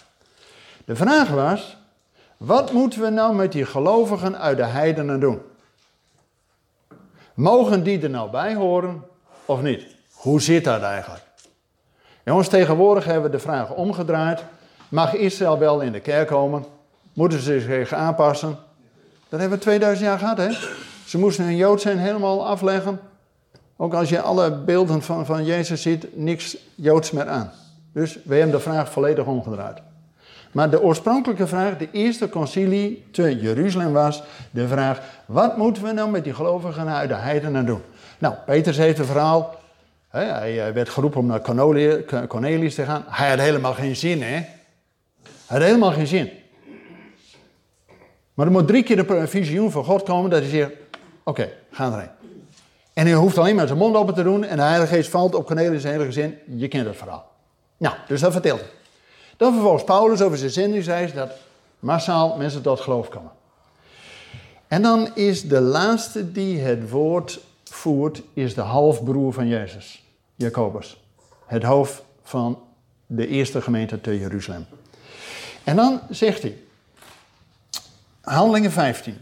De 0.85 0.95
vraag 0.95 1.29
was, 1.29 1.77
wat 2.37 2.71
moeten 2.71 3.01
we 3.01 3.09
nou 3.09 3.35
met 3.35 3.51
die 3.51 3.65
gelovigen 3.65 4.39
uit 4.39 4.57
de 4.57 4.65
heidenen 4.65 5.19
doen? 5.19 5.41
Mogen 7.33 7.83
die 7.83 8.01
er 8.01 8.09
nou 8.09 8.29
bij 8.29 8.55
horen 8.55 9.03
of 9.45 9.61
niet? 9.61 9.85
Hoe 10.13 10.41
zit 10.41 10.63
dat 10.63 10.81
eigenlijk? 10.81 11.23
Jongens, 12.23 12.47
tegenwoordig 12.47 13.05
hebben 13.05 13.23
we 13.23 13.37
de 13.37 13.43
vraag 13.43 13.69
omgedraaid. 13.69 14.43
Mag 14.89 15.13
Israël 15.13 15.57
wel 15.57 15.81
in 15.81 15.91
de 15.91 15.99
kerk 15.99 16.27
komen? 16.27 16.65
Moeten 17.13 17.39
ze 17.39 17.59
zich 17.59 17.93
aanpassen? 17.93 18.57
Dat 19.29 19.39
hebben 19.39 19.57
we 19.57 19.63
2000 19.63 20.07
jaar 20.07 20.19
gehad, 20.19 20.37
hè? 20.37 20.51
Ze 21.05 21.17
moesten 21.17 21.43
hun 21.43 21.55
Jood 21.55 21.81
zijn 21.81 21.97
helemaal 21.97 22.47
afleggen. 22.47 22.99
Ook 23.77 23.93
als 23.93 24.09
je 24.09 24.21
alle 24.21 24.51
beelden 24.51 25.01
van, 25.01 25.25
van 25.25 25.45
Jezus 25.45 25.81
ziet, 25.81 26.17
niks 26.17 26.57
Joods 26.75 27.11
meer 27.11 27.27
aan. 27.27 27.51
Dus 27.93 28.19
we 28.23 28.35
hebben 28.35 28.55
de 28.55 28.61
vraag 28.61 28.91
volledig 28.91 29.25
omgedraaid. 29.25 29.77
Maar 30.51 30.69
de 30.69 30.81
oorspronkelijke 30.81 31.47
vraag, 31.47 31.77
de 31.77 31.87
eerste 31.91 32.29
concilie 32.29 33.05
te 33.11 33.39
Jeruzalem 33.39 33.93
was 33.93 34.23
de 34.51 34.67
vraag: 34.67 34.99
wat 35.25 35.57
moeten 35.57 35.83
we 35.83 35.91
nou 35.91 36.09
met 36.09 36.23
die 36.23 36.33
gelovigen 36.33 36.87
uit 36.87 37.09
de 37.09 37.15
heidenen 37.15 37.65
doen? 37.65 37.81
Nou, 38.17 38.35
Petrus 38.45 38.77
heeft 38.77 38.99
een 38.99 39.05
verhaal. 39.05 39.55
hij 40.09 40.73
werd 40.73 40.89
geroepen 40.89 41.19
om 41.19 41.25
naar 41.25 41.41
Cornelius 42.27 42.75
te 42.75 42.83
gaan. 42.83 43.03
Hij 43.07 43.29
had 43.29 43.39
helemaal 43.39 43.73
geen 43.73 43.95
zin, 43.95 44.21
hè? 44.21 44.45
Hij 45.47 45.57
had 45.57 45.67
helemaal 45.67 45.91
geen 45.91 46.07
zin. 46.07 46.29
Maar 48.33 48.45
er 48.45 48.51
moet 48.51 48.67
drie 48.67 48.83
keer 48.83 49.11
een 49.11 49.27
visioen 49.27 49.71
van 49.71 49.83
God 49.83 50.03
komen 50.03 50.29
dat 50.29 50.41
hij 50.41 50.49
zegt: 50.49 50.71
Oké, 51.23 51.49
ga 51.71 51.91
erheen. 51.91 52.09
En 52.93 53.05
hij 53.05 53.15
hoeft 53.15 53.37
alleen 53.37 53.55
maar 53.55 53.67
zijn 53.67 53.79
mond 53.79 53.95
open 53.95 54.13
te 54.13 54.23
doen 54.23 54.43
en 54.43 54.57
de 54.57 54.63
Heilige 54.63 54.95
Geest 54.95 55.09
valt 55.09 55.35
op 55.35 55.45
Cornelius' 55.45 55.83
hele 55.83 56.05
gezin. 56.05 56.37
Je 56.55 56.67
kent 56.67 56.87
het 56.87 56.95
verhaal. 56.95 57.31
Nou, 57.77 57.95
dus 58.07 58.21
dat 58.21 58.31
vertelt 58.31 58.59
hij. 58.59 58.69
Dan 59.37 59.53
vervolgens 59.53 59.83
Paulus 59.83 60.21
over 60.21 60.37
zijn 60.37 60.51
zendingsreis 60.51 61.13
dat 61.13 61.31
massaal 61.79 62.37
mensen 62.37 62.61
tot 62.61 62.79
geloof 62.79 63.09
komen. 63.09 63.31
En 64.67 64.81
dan 64.81 65.15
is 65.15 65.47
de 65.47 65.61
laatste 65.61 66.31
die 66.31 66.59
het 66.59 66.89
woord 66.89 67.39
voert, 67.63 68.21
is 68.33 68.53
de 68.53 68.61
halfbroer 68.61 69.33
van 69.33 69.47
Jezus, 69.47 70.03
Jacobus. 70.35 71.01
Het 71.45 71.63
hoofd 71.63 72.03
van 72.23 72.59
de 73.05 73.27
eerste 73.27 73.61
gemeente 73.61 74.01
te 74.01 74.19
Jeruzalem. 74.19 74.65
En 75.67 75.75
dan 75.75 76.01
zegt 76.09 76.41
hij, 76.41 76.57
handelingen 78.21 78.71
15. 78.71 79.21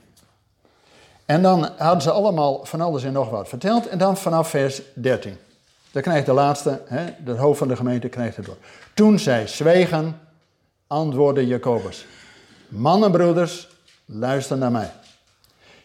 En 1.26 1.42
dan 1.42 1.70
hadden 1.78 2.02
ze 2.02 2.12
allemaal 2.12 2.66
van 2.66 2.82
alles 2.82 3.04
en 3.04 3.14
nog 3.14 3.30
wat 3.30 3.48
verteld. 3.48 3.88
En 3.88 3.98
dan 3.98 4.18
vanaf 4.18 4.50
vers 4.50 4.82
13. 4.94 5.38
Dan 5.92 6.02
krijgt 6.02 6.26
de 6.26 6.34
laatste, 6.34 6.82
hè, 6.86 7.36
hoofd 7.36 7.58
van 7.58 7.68
de 7.68 7.76
gemeente, 7.76 8.10
krijgt 8.10 8.36
het 8.36 8.46
door. 8.46 8.58
Toen 8.94 9.20
zij 9.20 9.48
zwegen, 9.48 10.20
antwoordde 10.88 11.48
Jacobus. 11.48 12.06
Mannenbroeders, 12.68 13.68
luister 14.06 14.58
naar 14.58 14.72
mij. 14.72 14.92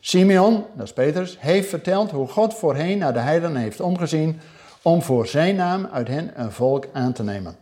Simeon, 0.00 0.64
dat 0.74 0.86
is 0.86 0.92
Petrus, 0.92 1.36
heeft 1.38 1.68
verteld 1.68 2.10
hoe 2.10 2.28
God 2.28 2.54
voorheen 2.54 2.98
naar 2.98 3.12
de 3.12 3.18
heidenen 3.18 3.62
heeft 3.62 3.80
omgezien 3.80 4.40
om 4.82 5.02
voor 5.02 5.26
zijn 5.26 5.56
naam 5.56 5.88
uit 5.92 6.08
hen 6.08 6.40
een 6.40 6.52
volk 6.52 6.86
aan 6.92 7.12
te 7.12 7.22
nemen. 7.22 7.56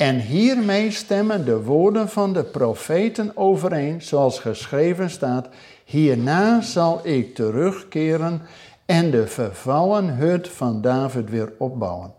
En 0.00 0.20
hiermee 0.20 0.90
stemmen 0.90 1.44
de 1.44 1.62
woorden 1.62 2.08
van 2.08 2.32
de 2.32 2.44
profeten 2.44 3.36
overeen, 3.36 4.02
zoals 4.02 4.38
geschreven 4.38 5.10
staat: 5.10 5.48
Hierna 5.84 6.60
zal 6.60 7.00
ik 7.06 7.34
terugkeren 7.34 8.42
en 8.86 9.10
de 9.10 9.26
vervallen 9.26 10.16
hut 10.16 10.48
van 10.48 10.80
David 10.80 11.30
weer 11.30 11.52
opbouwen. 11.58 12.12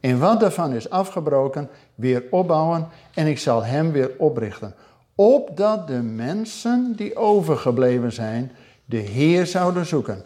En 0.00 0.18
wat 0.18 0.42
ervan 0.42 0.72
is 0.72 0.90
afgebroken, 0.90 1.68
weer 1.94 2.24
opbouwen 2.30 2.88
en 3.14 3.26
ik 3.26 3.38
zal 3.38 3.64
hem 3.64 3.92
weer 3.92 4.10
oprichten. 4.18 4.74
Opdat 5.14 5.86
de 5.86 6.02
mensen 6.02 6.92
die 6.96 7.16
overgebleven 7.16 8.12
zijn, 8.12 8.52
de 8.84 8.96
Heer 8.96 9.46
zouden 9.46 9.86
zoeken. 9.86 10.24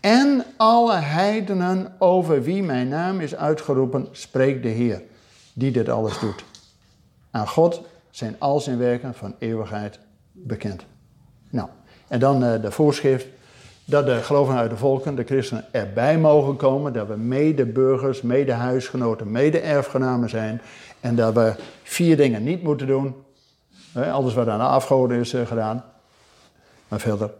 En 0.00 0.44
alle 0.56 0.96
heidenen 0.96 1.94
over 1.98 2.42
wie 2.42 2.62
mijn 2.62 2.88
naam 2.88 3.20
is 3.20 3.34
uitgeroepen, 3.34 4.08
spreekt 4.10 4.62
de 4.62 4.68
Heer, 4.68 5.02
die 5.58 5.70
dit 5.70 5.88
alles 5.88 6.18
doet. 6.18 6.44
Aan 7.30 7.48
God 7.48 7.82
zijn 8.10 8.36
al 8.38 8.60
zijn 8.60 8.78
werken 8.78 9.14
van 9.14 9.34
eeuwigheid 9.38 9.98
bekend. 10.32 10.84
Nou, 11.50 11.68
en 12.08 12.20
dan 12.20 12.44
uh, 12.44 12.62
de 12.62 12.70
voorschrift 12.70 13.26
dat 13.84 14.06
de 14.06 14.22
gelovigen 14.22 14.60
uit 14.60 14.70
de 14.70 14.76
volken, 14.76 15.14
de 15.14 15.24
christenen, 15.24 15.64
erbij 15.70 16.18
mogen 16.18 16.56
komen. 16.56 16.92
Dat 16.92 17.08
we 17.08 17.16
medeburgers, 17.16 18.22
mede-huisgenoten, 18.22 19.30
mede-erfgenamen 19.30 20.28
zijn. 20.28 20.60
En 21.00 21.16
dat 21.16 21.34
we 21.34 21.54
vier 21.82 22.16
dingen 22.16 22.44
niet 22.44 22.62
moeten 22.62 22.86
doen. 22.86 23.14
Alles 23.94 24.34
wat 24.34 24.48
aan 24.48 24.58
de 24.58 24.64
afgoden 24.64 25.18
is 25.18 25.34
gedaan. 25.44 25.84
Maar 26.88 27.00
verder 27.00 27.30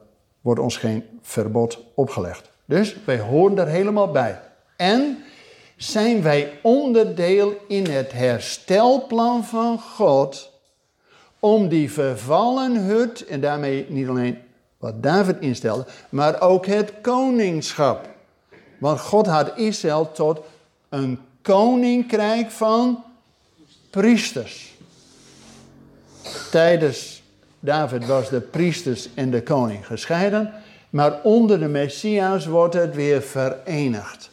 wordt 0.41 0.61
ons 0.61 0.77
geen 0.77 1.05
verbod 1.23 1.85
opgelegd. 1.95 2.51
Dus 2.65 2.97
wij 3.05 3.19
horen 3.19 3.59
er 3.59 3.67
helemaal 3.67 4.11
bij. 4.11 4.41
En 4.77 5.19
zijn 5.79 6.23
wij 6.23 6.59
onderdeel 6.63 7.57
in 7.69 7.87
het 7.87 8.13
herstelplan 8.13 9.45
van 9.45 9.81
God 9.81 10.51
om 11.39 11.69
die 11.69 11.93
vervallen 11.93 12.77
hut, 12.77 13.25
en 13.25 13.41
daarmee 13.41 13.87
niet 13.89 14.09
alleen 14.09 14.39
wat 14.79 15.03
David 15.03 15.37
instelde, 15.41 15.87
maar 16.09 16.41
ook 16.41 16.67
het 16.67 16.93
koningschap. 17.03 18.09
Want 18.79 19.01
God 19.01 19.27
had 19.27 19.57
Israël 19.57 20.13
tot 20.13 20.41
een 20.89 21.21
koninkrijk 21.43 22.51
van 22.51 23.05
priesters. 23.91 24.75
Tijdens 26.51 27.23
David 27.61 28.07
was 28.07 28.29
de 28.29 28.41
priesters 28.41 29.09
en 29.15 29.31
de 29.31 29.43
koning 29.43 29.87
gescheiden, 29.87 30.53
maar 30.91 31.23
onder 31.23 31.59
de 31.59 31.69
Messias 31.69 32.47
wordt 32.47 32.75
het 32.75 32.95
weer 32.95 33.23
verenigd. 33.23 34.31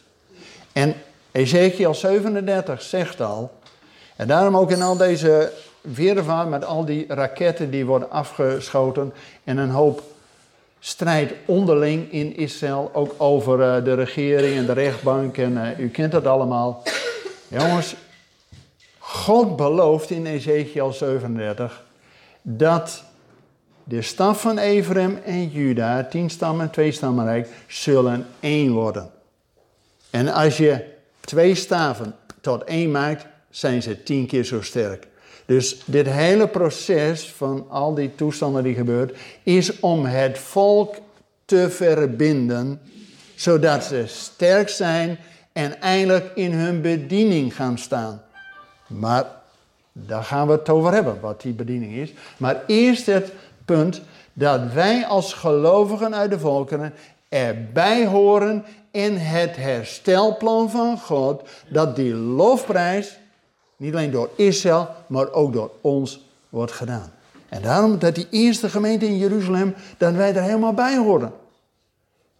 En 0.72 0.94
Ezekiel 1.36 1.94
37 1.94 2.82
zegt 2.82 3.20
al, 3.20 3.50
en 4.16 4.26
daarom 4.26 4.56
ook 4.56 4.70
in 4.70 4.82
al 4.82 4.96
deze 4.96 5.52
virvaar 5.92 6.48
met 6.48 6.64
al 6.64 6.84
die 6.84 7.04
raketten 7.08 7.70
die 7.70 7.86
worden 7.86 8.10
afgeschoten 8.10 9.12
en 9.44 9.56
een 9.56 9.70
hoop 9.70 10.02
strijd 10.78 11.32
onderling 11.46 12.12
in 12.12 12.36
Israël, 12.36 12.90
ook 12.92 13.14
over 13.16 13.62
eh, 13.62 13.84
de 13.84 13.94
regering 13.94 14.56
en 14.56 14.66
de 14.66 14.72
rechtbank 14.72 15.36
en 15.36 15.52
uh, 15.52 15.78
u 15.78 15.88
kent 15.88 16.12
dat 16.12 16.26
allemaal. 16.26 16.82
Jongens, 17.48 17.94
God 18.98 19.56
belooft 19.56 20.10
in 20.10 20.26
Ezekiel 20.26 20.92
37 20.92 21.84
dat 22.42 23.02
de 23.84 24.02
staf 24.02 24.40
van 24.40 24.58
Ephraim 24.58 25.18
en 25.24 25.48
Juda, 25.48 26.04
tien 26.04 26.30
stammen, 26.30 26.70
twee 26.70 26.92
stammenrijk, 26.92 27.48
zullen 27.66 28.26
één 28.40 28.72
worden. 28.72 29.10
En 30.10 30.28
als 30.28 30.56
je 30.56 30.94
twee 31.26 31.54
staven 31.54 32.14
tot 32.40 32.64
één 32.64 32.90
maakt, 32.90 33.26
zijn 33.50 33.82
ze 33.82 34.02
tien 34.02 34.26
keer 34.26 34.44
zo 34.44 34.62
sterk. 34.62 35.06
Dus 35.46 35.82
dit 35.84 36.06
hele 36.06 36.48
proces 36.48 37.30
van 37.30 37.66
al 37.68 37.94
die 37.94 38.14
toestanden 38.14 38.62
die 38.62 38.74
gebeurt, 38.74 39.18
is 39.42 39.80
om 39.80 40.04
het 40.04 40.38
volk 40.38 40.94
te 41.44 41.70
verbinden, 41.70 42.80
zodat 43.34 43.84
ze 43.84 44.04
sterk 44.06 44.68
zijn 44.68 45.18
en 45.52 45.80
eindelijk 45.80 46.30
in 46.34 46.52
hun 46.52 46.80
bediening 46.80 47.54
gaan 47.54 47.78
staan. 47.78 48.22
Maar 48.86 49.24
daar 49.92 50.24
gaan 50.24 50.46
we 50.46 50.52
het 50.52 50.68
over 50.68 50.92
hebben, 50.92 51.20
wat 51.20 51.42
die 51.42 51.52
bediening 51.52 51.92
is. 51.92 52.12
Maar 52.36 52.62
eerst 52.66 53.06
het 53.06 53.32
punt 53.64 54.02
dat 54.32 54.72
wij 54.72 55.06
als 55.06 55.32
gelovigen 55.32 56.14
uit 56.14 56.30
de 56.30 56.38
volkeren 56.38 56.92
erbij 57.28 58.06
horen 58.06 58.64
in 58.96 59.16
het 59.16 59.56
herstelplan 59.56 60.70
van 60.70 60.98
God, 60.98 61.48
dat 61.68 61.96
die 61.96 62.14
lofprijs 62.14 63.18
niet 63.76 63.94
alleen 63.94 64.10
door 64.10 64.30
Israël, 64.36 64.88
maar 65.06 65.32
ook 65.32 65.52
door 65.52 65.70
ons 65.80 66.20
wordt 66.48 66.72
gedaan. 66.72 67.12
En 67.48 67.62
daarom 67.62 67.98
dat 67.98 68.14
die 68.14 68.26
eerste 68.30 68.68
gemeente 68.68 69.06
in 69.06 69.18
Jeruzalem, 69.18 69.74
dat 69.98 70.14
wij 70.14 70.34
er 70.34 70.42
helemaal 70.42 70.72
bij 70.72 70.96
horen. 70.96 71.32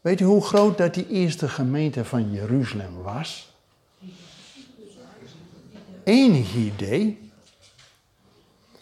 Weet 0.01 0.21
u 0.21 0.25
hoe 0.25 0.43
groot 0.43 0.79
dat 0.79 0.95
die 0.95 1.09
eerste 1.09 1.49
gemeente 1.49 2.05
van 2.05 2.33
Jeruzalem 2.33 3.03
was? 3.03 3.53
Enig 6.05 6.55
idee. 6.55 7.31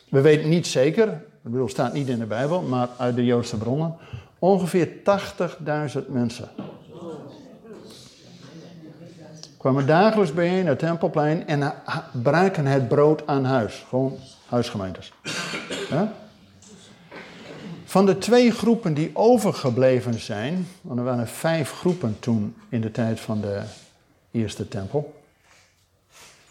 We 0.08 0.20
weten 0.20 0.48
niet 0.48 0.66
zeker, 0.66 1.08
ik 1.08 1.50
bedoel, 1.50 1.68
staat 1.68 1.92
niet 1.92 2.08
in 2.08 2.18
de 2.18 2.26
Bijbel, 2.26 2.62
maar 2.62 2.88
uit 2.98 3.16
de 3.16 3.24
Joodse 3.24 3.56
bronnen. 3.56 3.96
Ongeveer 4.38 4.88
80.000 5.98 6.06
mensen 6.06 6.48
kwamen 9.64 9.86
dagelijks 9.86 10.32
bijeen 10.32 10.66
het 10.66 10.78
tempelplein 10.78 11.46
en 11.46 11.72
braken 12.22 12.66
het 12.66 12.88
brood 12.88 13.26
aan 13.26 13.44
huis. 13.44 13.84
Gewoon 13.88 14.18
huisgemeentes. 14.48 15.12
Van 17.84 18.06
de 18.06 18.18
twee 18.18 18.50
groepen 18.50 18.94
die 18.94 19.10
overgebleven 19.12 20.20
zijn, 20.20 20.66
want 20.80 20.98
er 20.98 21.04
waren 21.04 21.28
vijf 21.28 21.72
groepen 21.72 22.16
toen 22.18 22.56
in 22.68 22.80
de 22.80 22.90
tijd 22.90 23.20
van 23.20 23.40
de 23.40 23.62
eerste 24.30 24.68
tempel, 24.68 25.22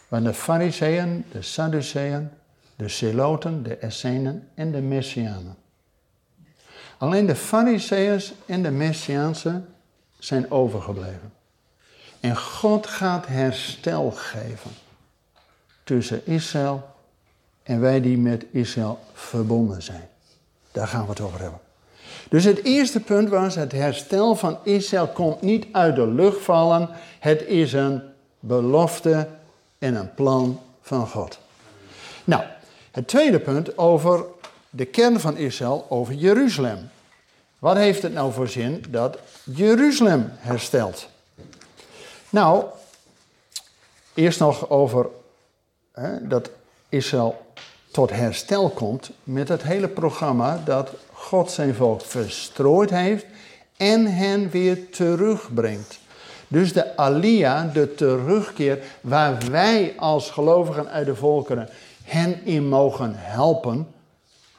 waren 0.07 0.25
de 0.25 0.33
Fariseeën, 0.33 1.25
de 1.31 1.41
Sadduceeën, 1.41 2.29
de 2.75 2.87
Zeloten, 2.87 3.63
de 3.63 3.75
Essenen 3.75 4.47
en 4.53 4.71
de 4.71 4.81
Messianen. 4.81 5.55
Alleen 6.97 7.25
de 7.25 7.35
Fariseeën 7.35 8.21
en 8.45 8.63
de 8.63 8.71
Messiaanse 8.71 9.61
zijn 10.19 10.51
overgebleven. 10.51 11.41
En 12.23 12.37
God 12.37 12.87
gaat 12.87 13.27
herstel 13.27 14.11
geven 14.11 14.71
tussen 15.83 16.25
Israël 16.25 16.89
en 17.63 17.79
wij 17.79 18.01
die 18.01 18.17
met 18.17 18.45
Israël 18.51 18.99
verbonden 19.13 19.81
zijn. 19.81 20.09
Daar 20.71 20.87
gaan 20.87 21.03
we 21.03 21.09
het 21.09 21.21
over 21.21 21.39
hebben. 21.39 21.59
Dus 22.29 22.43
het 22.43 22.63
eerste 22.63 22.99
punt 22.99 23.29
was: 23.29 23.55
het 23.55 23.71
herstel 23.71 24.35
van 24.35 24.57
Israël 24.63 25.07
komt 25.07 25.41
niet 25.41 25.65
uit 25.71 25.95
de 25.95 26.07
lucht 26.07 26.43
vallen. 26.43 26.89
Het 27.19 27.45
is 27.45 27.73
een 27.73 28.01
belofte 28.39 29.27
en 29.79 29.95
een 29.95 30.13
plan 30.13 30.59
van 30.81 31.07
God. 31.07 31.39
Nou, 32.23 32.43
het 32.91 33.07
tweede 33.07 33.39
punt 33.39 33.77
over 33.77 34.25
de 34.69 34.85
kern 34.85 35.19
van 35.19 35.37
Israël, 35.37 35.85
over 35.89 36.13
Jeruzalem. 36.13 36.89
Wat 37.59 37.75
heeft 37.75 38.01
het 38.01 38.13
nou 38.13 38.33
voor 38.33 38.47
zin 38.47 38.83
dat 38.89 39.17
Jeruzalem 39.43 40.29
herstelt? 40.37 41.11
Nou, 42.33 42.63
eerst 44.13 44.39
nog 44.39 44.69
over 44.69 45.07
hè, 45.91 46.27
dat 46.27 46.49
Israël 46.89 47.45
tot 47.91 48.09
herstel 48.09 48.69
komt 48.69 49.11
met 49.23 49.47
het 49.47 49.63
hele 49.63 49.87
programma 49.87 50.61
dat 50.65 50.89
God 51.11 51.51
zijn 51.51 51.75
volk 51.75 52.01
verstrooid 52.01 52.89
heeft 52.89 53.25
en 53.77 54.05
hen 54.05 54.49
weer 54.49 54.89
terugbrengt. 54.89 55.99
Dus 56.47 56.73
de 56.73 56.97
alia, 56.97 57.69
de 57.73 57.95
terugkeer, 57.95 58.83
waar 59.01 59.37
wij 59.51 59.93
als 59.97 60.29
gelovigen 60.31 60.89
uit 60.89 61.05
de 61.05 61.15
volkeren 61.15 61.69
hen 62.03 62.45
in 62.45 62.67
mogen 62.67 63.13
helpen, 63.15 63.87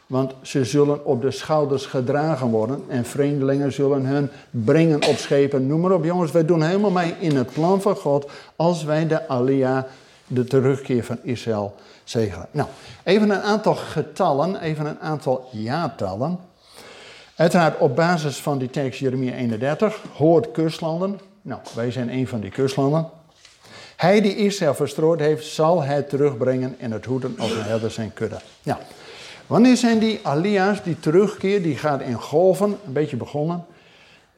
want 0.07 0.33
ze 0.43 0.65
zullen 0.65 1.05
op 1.05 1.23
de 1.23 1.31
schouders 1.31 1.87
gedragen 1.87 2.49
worden 2.49 2.85
en 2.89 3.05
vreemdelingen 3.05 3.73
zullen 3.73 4.07
hun 4.07 4.31
brengen 4.51 5.07
op 5.07 5.17
schepen. 5.17 5.67
Noem 5.67 5.81
maar 5.81 5.93
op, 5.93 6.05
jongens, 6.05 6.33
wij 6.33 6.45
doen 6.45 6.63
helemaal 6.63 6.91
mee 6.91 7.15
in 7.19 7.37
het 7.37 7.53
plan 7.53 7.83
van 7.83 7.97
God 7.97 8.31
als 8.57 8.85
wij 8.85 9.07
de 9.07 9.29
Alia, 9.29 9.87
de 10.27 10.45
terugkeer 10.45 11.05
van 11.05 11.19
Israël, 11.23 11.75
zegenen. 12.05 12.47
Nou, 12.51 12.69
even 13.03 13.31
een 13.31 13.43
aantal 13.43 13.75
getallen, 13.75 14.61
even 14.61 14.87
een 14.87 15.01
aantal 15.01 15.49
jaartallen. 15.51 16.39
Uiteraard 17.37 17.79
op 17.79 17.97
basis 17.97 18.37
van 18.37 18.59
die 18.59 18.71
tekst 18.71 19.01
Jeremia 19.01 19.35
31, 19.35 20.03
hoort 20.17 20.51
kustlanden. 20.51 21.21
Nou, 21.43 21.61
wij 21.75 21.91
zijn 21.91 22.09
een 22.09 22.29
van 22.29 22.41
die 22.41 22.51
kustlanden. 22.51 23.09
Hij 23.97 24.21
die 24.21 24.37
Israël 24.37 24.75
verstrooid 24.75 25.21
heeft, 25.21 25.47
zal 25.47 25.83
het 25.83 26.09
terugbrengen 26.09 26.77
en 26.79 26.93
het 26.93 27.05
hoeden 27.05 27.35
als 27.39 27.53
een 27.53 27.63
herder 27.63 27.91
zijn 27.91 28.13
kudde. 28.13 28.37
Nou, 28.63 28.79
Wanneer 29.47 29.77
zijn 29.77 29.99
die 29.99 30.21
alia's, 30.23 30.83
die 30.83 31.01
terugkeer, 31.01 31.63
die 31.63 31.77
gaat 31.77 32.01
in 32.01 32.21
golven, 32.21 32.79
een 32.87 32.93
beetje 32.93 33.17
begonnen, 33.17 33.65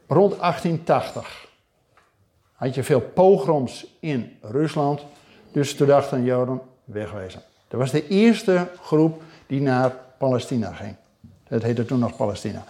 rond 0.07 0.39
1880. 0.39 1.49
Had 2.53 2.75
je 2.75 2.83
veel 2.83 3.01
pogroms 3.01 3.87
in 4.01 4.37
Rusland, 4.41 5.05
dus 5.53 5.75
toen 5.75 5.87
dachten 5.87 6.25
Joden 6.25 6.61
wegwezen. 6.85 7.43
Dat 7.69 7.81
was 7.81 7.91
de 7.91 8.09
eerste 8.09 8.69
groep 8.83 9.23
die 9.47 9.61
naar 9.61 9.93
Palestina 10.19 10.73
ging. 10.73 10.97
Dat 11.49 11.63
heette 11.63 11.85
toen 11.85 11.99
nog 11.99 12.17
Palestina. 12.17 12.65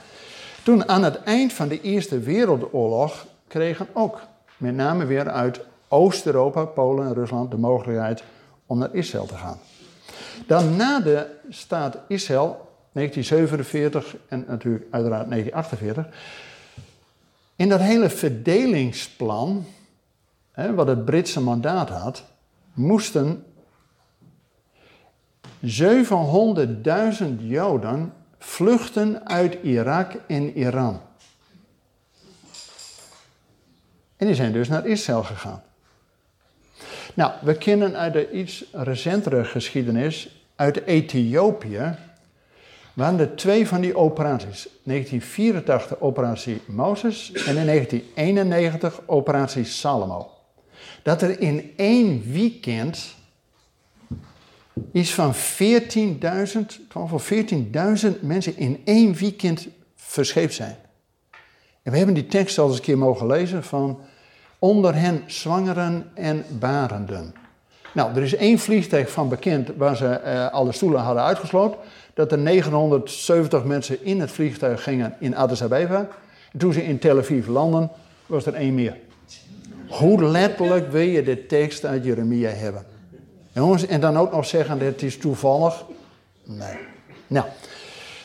Toen 0.62 0.88
aan 0.88 1.05
het 1.05 1.22
eind 1.22 1.53
van 1.53 1.68
de 1.68 1.81
Eerste 1.81 2.18
Wereldoorlog 2.18 3.27
kregen 3.49 3.87
ook 3.92 4.20
met 4.57 4.75
name 4.75 5.05
weer 5.05 5.31
uit 5.31 5.61
Oost-Europa, 5.88 6.64
Polen 6.64 7.07
en 7.07 7.14
Rusland 7.14 7.51
de 7.51 7.57
mogelijkheid 7.57 8.22
om 8.66 8.79
naar 8.79 8.94
Israël 8.94 9.27
te 9.27 9.37
gaan. 9.37 9.59
Dan 10.46 10.77
na 10.77 11.01
de 11.01 11.27
staat 11.49 11.99
Israël, 12.09 12.68
1947 12.92 14.16
en 14.29 14.44
natuurlijk 14.49 14.85
uiteraard 14.90 15.31
1948. 15.31 16.07
In 17.57 17.68
dat 17.68 17.81
hele 17.81 18.11
verdelingsplan, 18.11 19.66
hè, 20.53 20.75
wat 20.75 20.87
het 20.87 21.05
Britse 21.05 21.40
mandaat 21.40 21.88
had, 21.88 22.25
moesten 22.75 23.44
700.000 25.61 25.70
Joden 27.38 28.12
vluchten 28.38 29.27
uit 29.27 29.59
Irak 29.62 30.12
en 30.27 30.57
Iran. 30.57 31.01
En 34.16 34.27
die 34.27 34.35
zijn 34.35 34.53
dus 34.53 34.68
naar 34.68 34.87
Israël 34.87 35.22
gegaan. 35.22 35.62
Nou, 37.16 37.33
we 37.42 37.55
kennen 37.55 37.96
uit 37.96 38.12
de 38.12 38.31
iets 38.31 38.64
recentere 38.72 39.44
geschiedenis 39.44 40.44
uit 40.57 40.83
Ethiopië 40.83 41.94
waren 42.94 43.18
er 43.18 43.37
twee 43.37 43.68
van 43.68 43.81
die 43.81 43.96
operaties. 43.96 44.68
1984 44.83 46.00
operatie 46.00 46.61
Mozes 46.66 47.33
en 47.33 47.57
in 47.57 47.66
1991 47.66 49.00
operatie 49.07 49.64
Salomo. 49.64 50.31
Dat 51.02 51.22
er 51.22 51.40
in 51.40 51.72
één 51.76 52.33
weekend 52.33 53.14
iets 54.92 55.14
van 55.14 55.35
14.000, 55.35 55.38
12 56.88 57.12
of 57.12 57.33
14.000 57.33 58.20
mensen 58.20 58.57
in 58.57 58.81
één 58.85 59.14
weekend 59.14 59.66
verscheept 59.94 60.55
zijn. 60.55 60.76
En 61.83 61.92
we 61.92 61.96
hebben 61.96 62.14
die 62.14 62.26
tekst 62.26 62.59
al 62.59 62.66
eens 62.68 62.76
een 62.76 62.83
keer 62.83 62.98
mogen 62.98 63.26
lezen 63.26 63.64
van 63.64 64.00
onder 64.59 64.95
hen 64.95 65.23
zwangeren 65.27 66.11
en 66.14 66.45
barenden. 66.49 67.35
Nou, 67.92 68.16
er 68.16 68.23
is 68.23 68.35
één 68.35 68.59
vliegtuig 68.59 69.11
van 69.11 69.29
bekend 69.29 69.71
waar 69.77 69.97
ze 69.97 70.21
uh, 70.25 70.49
alle 70.49 70.73
stoelen 70.73 71.01
hadden 71.01 71.23
uitgesloten. 71.23 71.79
Dat 72.14 72.33
er 72.33 72.38
970 72.38 73.64
mensen 73.64 74.05
in 74.05 74.21
het 74.21 74.31
vliegtuig 74.31 74.83
gingen 74.83 75.14
in 75.19 75.37
Addis 75.37 75.62
Abeba. 75.62 76.09
En 76.53 76.59
toen 76.59 76.73
ze 76.73 76.85
in 76.85 76.99
Tel 76.99 77.19
Aviv 77.19 77.47
landen, 77.47 77.90
was 78.27 78.47
er 78.47 78.55
één 78.55 78.75
meer. 78.75 78.97
Hoe 79.88 80.25
letterlijk 80.25 80.90
wil 80.90 81.01
je 81.07 81.23
de 81.23 81.47
tekst 81.47 81.85
uit 81.85 82.05
Jeremia 82.05 82.51
hebben? 82.51 82.85
Jongens, 83.53 83.87
en 83.87 84.01
dan 84.01 84.16
ook 84.19 84.33
nog 84.33 84.47
zeggen 84.47 84.79
dat 84.79 84.88
het 84.88 85.03
is 85.03 85.19
toevallig? 85.19 85.85
Nee. 86.45 86.77
Nou, 87.27 87.47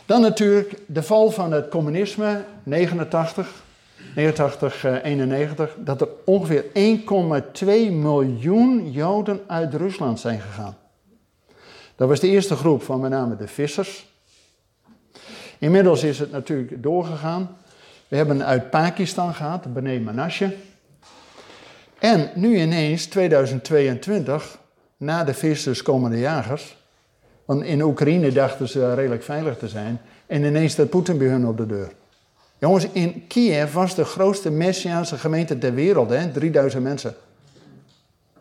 dan 0.06 0.22
natuurlijk 0.22 0.74
de 0.86 1.04
val 1.04 1.32
van 1.32 1.52
het 1.52 1.70
communisme, 1.70 2.44
89. 2.64 3.64
89, 4.16 4.84
91, 5.04 5.70
eh, 5.70 5.76
dat 5.78 6.02
er 6.02 6.08
ongeveer 6.26 6.66
1,2 6.74 7.92
miljoen 7.92 8.92
Joden 8.92 9.40
uit 9.48 9.74
Rusland 9.74 10.20
zijn 10.20 10.42
gegaan. 10.42 10.78
Dat 11.96 12.08
was 12.08 12.20
de 12.20 12.28
eerste 12.28 12.56
groep 12.56 12.84
van 12.84 13.00
met 13.00 13.12
name 13.12 13.36
de 13.36 13.48
vissers. 13.48 14.10
Inmiddels 15.58 16.04
is 16.04 16.20
het 16.20 16.32
natuurlijk 16.32 16.84
doorgegaan. 16.84 17.58
We 18.08 18.16
hebben 18.16 18.46
uit 18.46 18.70
Pakistan 18.70 19.34
gehad, 19.34 19.74
Bene 19.74 20.00
Menashe. 20.00 20.56
En 22.00 22.32
nu 22.36 22.58
ineens, 22.58 23.06
2022, 23.06 24.58
na 24.98 25.24
de 25.24 25.34
vissers 25.34 25.82
komen 25.82 26.12
de 26.12 26.20
jagers. 26.20 26.78
Want 27.46 27.64
in 27.64 27.82
Oekraïne 27.82 28.32
dachten 28.32 28.70
ze 28.70 28.94
redelijk 28.94 29.24
veilig 29.24 29.58
te 29.58 29.68
zijn. 29.68 30.02
En 30.26 30.44
ineens 30.44 30.72
staat 30.72 30.90
Poetin 30.90 31.18
bij 31.18 31.28
hun 31.28 31.48
op 31.48 31.58
de 31.58 31.66
deur. 31.66 31.92
Jongens, 32.62 32.88
in 32.92 33.28
Kiev 33.28 33.74
was 33.74 33.96
de 33.96 34.06
grootste 34.06 34.52
Messiaanse 34.52 35.18
gemeente 35.18 35.58
ter 35.58 35.74
wereld, 35.74 36.10
hè? 36.10 36.32
3000 36.32 36.84
mensen. 36.84 37.16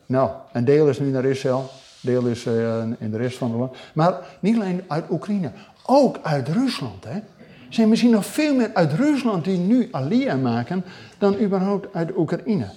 Nou, 0.06 0.30
een 0.52 0.64
deel 0.64 0.88
is 0.88 0.98
nu 0.98 1.10
naar 1.10 1.24
Israël, 1.24 1.70
deel 2.00 2.26
is 2.26 2.44
uh, 2.44 2.82
in 2.98 3.10
de 3.10 3.16
rest 3.16 3.38
van 3.38 3.50
het 3.50 3.58
land. 3.58 3.76
Maar 3.92 4.14
niet 4.40 4.56
alleen 4.56 4.82
uit 4.86 5.04
Oekraïne, 5.10 5.52
ook 5.86 6.18
uit 6.22 6.48
Rusland. 6.48 7.04
Hè? 7.04 7.14
Er 7.14 7.22
zijn 7.68 7.88
misschien 7.88 8.10
nog 8.10 8.26
veel 8.26 8.54
meer 8.54 8.70
uit 8.74 8.92
Rusland 8.92 9.44
die 9.44 9.58
nu 9.58 9.88
Alia 9.90 10.36
maken 10.36 10.84
dan 11.18 11.40
überhaupt 11.40 11.94
uit 11.94 12.16
Oekraïne. 12.16 12.70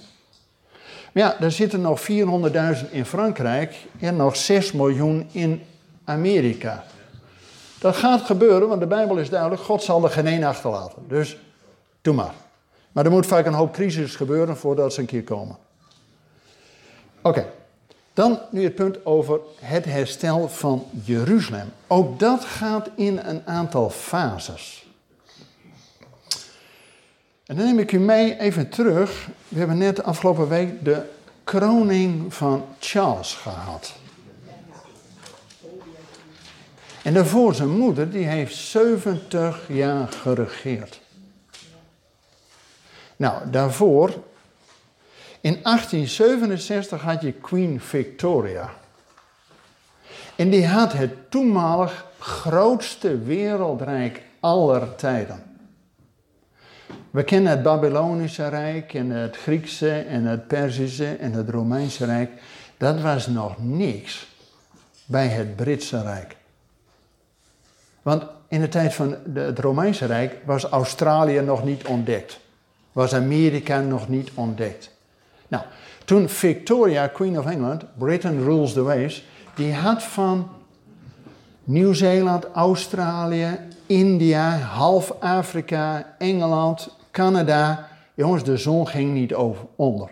Maar 1.12 1.22
ja, 1.22 1.40
er 1.40 1.52
zitten 1.52 1.80
nog 1.80 2.00
400.000 2.10 2.90
in 2.90 3.04
Frankrijk 3.04 3.74
en 4.00 4.16
nog 4.16 4.36
6 4.36 4.72
miljoen 4.72 5.28
in 5.32 5.62
Amerika. 6.04 6.84
Dat 7.84 7.96
gaat 7.96 8.22
gebeuren, 8.22 8.68
want 8.68 8.80
de 8.80 8.86
Bijbel 8.86 9.16
is 9.16 9.30
duidelijk, 9.30 9.62
God 9.62 9.82
zal 9.82 10.04
er 10.04 10.10
geen 10.10 10.26
één 10.26 10.44
achterlaten. 10.44 11.02
Dus 11.08 11.36
doe 12.02 12.14
maar. 12.14 12.34
Maar 12.92 13.04
er 13.04 13.10
moet 13.10 13.26
vaak 13.26 13.46
een 13.46 13.52
hoop 13.52 13.72
crisis 13.72 14.16
gebeuren 14.16 14.56
voordat 14.56 14.92
ze 14.92 15.00
een 15.00 15.06
keer 15.06 15.24
komen. 15.24 15.56
Oké, 17.22 17.46
dan 18.12 18.38
nu 18.50 18.64
het 18.64 18.74
punt 18.74 19.06
over 19.06 19.40
het 19.60 19.84
herstel 19.84 20.48
van 20.48 20.86
Jeruzalem. 21.04 21.72
Ook 21.86 22.18
dat 22.18 22.44
gaat 22.44 22.90
in 22.96 23.18
een 23.18 23.42
aantal 23.46 23.90
fases. 23.90 24.86
En 27.46 27.56
dan 27.56 27.64
neem 27.64 27.78
ik 27.78 27.92
u 27.92 27.98
mee 27.98 28.40
even 28.40 28.68
terug. 28.68 29.28
We 29.48 29.58
hebben 29.58 29.78
net 29.78 30.02
afgelopen 30.02 30.48
week 30.48 30.84
de 30.84 31.02
kroning 31.44 32.34
van 32.34 32.64
Charles 32.78 33.34
gehad. 33.34 33.94
En 37.04 37.14
daarvoor 37.14 37.54
zijn 37.54 37.78
moeder, 37.78 38.10
die 38.10 38.26
heeft 38.26 38.54
70 38.54 39.60
jaar 39.68 40.08
geregeerd. 40.08 41.00
Nou, 43.16 43.50
daarvoor, 43.50 44.08
in 45.40 45.58
1867 45.62 47.02
had 47.02 47.22
je 47.22 47.32
Queen 47.32 47.80
Victoria. 47.80 48.70
En 50.36 50.50
die 50.50 50.66
had 50.66 50.92
het 50.92 51.30
toenmalig 51.30 52.06
grootste 52.18 53.18
wereldrijk 53.18 54.22
aller 54.40 54.94
tijden. 54.94 55.42
We 57.10 57.24
kennen 57.24 57.50
het 57.50 57.62
Babylonische 57.62 58.48
Rijk 58.48 58.94
en 58.94 59.10
het 59.10 59.36
Griekse 59.36 59.98
en 59.98 60.24
het 60.24 60.46
Perzische 60.46 61.16
en 61.16 61.32
het 61.32 61.48
Romeinse 61.48 62.04
Rijk. 62.04 62.30
Dat 62.76 63.00
was 63.00 63.26
nog 63.26 63.54
niks 63.58 64.26
bij 65.06 65.28
het 65.28 65.56
Britse 65.56 66.02
Rijk. 66.02 66.36
Want 68.04 68.24
in 68.48 68.60
de 68.60 68.68
tijd 68.68 68.94
van 68.94 69.16
het 69.34 69.58
Romeinse 69.58 70.06
Rijk 70.06 70.36
was 70.44 70.64
Australië 70.64 71.40
nog 71.40 71.64
niet 71.64 71.86
ontdekt. 71.86 72.40
Was 72.92 73.14
Amerika 73.14 73.80
nog 73.80 74.08
niet 74.08 74.30
ontdekt. 74.34 74.90
Nou, 75.48 75.64
toen 76.04 76.28
Victoria, 76.28 77.06
Queen 77.06 77.38
of 77.38 77.46
England, 77.46 77.84
Britain 77.98 78.42
rules 78.42 78.72
the 78.72 78.82
waves, 78.82 79.24
die 79.54 79.72
had 79.72 80.02
van 80.02 80.48
Nieuw-Zeeland, 81.64 82.46
Australië, 82.52 83.58
India, 83.86 84.56
half 84.58 85.14
Afrika, 85.20 86.14
Engeland, 86.18 86.96
Canada. 87.10 87.88
Jongens, 88.14 88.44
de 88.44 88.56
zon 88.56 88.88
ging 88.88 89.12
niet 89.12 89.34
over, 89.34 89.66
onder. 89.76 90.10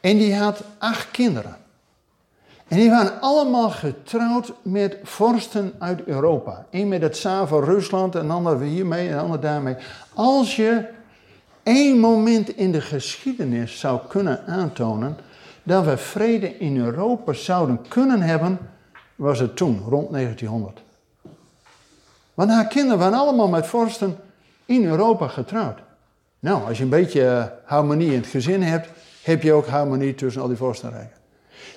En 0.00 0.16
die 0.18 0.34
had 0.34 0.62
acht 0.78 1.10
kinderen. 1.10 1.56
En 2.68 2.76
die 2.76 2.90
waren 2.90 3.20
allemaal 3.20 3.70
getrouwd 3.70 4.52
met 4.62 4.96
vorsten 5.02 5.72
uit 5.78 6.04
Europa. 6.04 6.66
Eén 6.70 6.88
met 6.88 7.02
het 7.02 7.12
tsaar 7.12 7.46
van 7.46 7.64
Rusland, 7.64 8.14
een 8.14 8.30
ander 8.30 8.60
hiermee 8.60 9.08
en 9.08 9.14
een 9.14 9.20
ander 9.20 9.40
daarmee. 9.40 9.76
Als 10.14 10.56
je 10.56 10.84
één 11.62 11.98
moment 11.98 12.48
in 12.56 12.72
de 12.72 12.80
geschiedenis 12.80 13.78
zou 13.78 14.00
kunnen 14.08 14.46
aantonen 14.46 15.16
dat 15.62 15.84
we 15.84 15.96
vrede 15.96 16.58
in 16.58 16.76
Europa 16.76 17.32
zouden 17.32 17.80
kunnen 17.88 18.22
hebben, 18.22 18.58
was 19.14 19.38
het 19.38 19.56
toen, 19.56 19.82
rond 19.88 20.12
1900. 20.12 20.80
Want 22.34 22.50
haar 22.50 22.66
kinderen 22.66 22.98
waren 22.98 23.18
allemaal 23.18 23.48
met 23.48 23.66
vorsten 23.66 24.16
in 24.64 24.84
Europa 24.84 25.28
getrouwd. 25.28 25.78
Nou, 26.38 26.64
als 26.64 26.76
je 26.76 26.84
een 26.84 26.90
beetje 26.90 27.52
harmonie 27.64 28.12
in 28.12 28.18
het 28.18 28.26
gezin 28.26 28.62
hebt, 28.62 28.88
heb 29.22 29.42
je 29.42 29.52
ook 29.52 29.66
harmonie 29.66 30.14
tussen 30.14 30.42
al 30.42 30.48
die 30.48 30.56
vorstenrijken. 30.56 31.17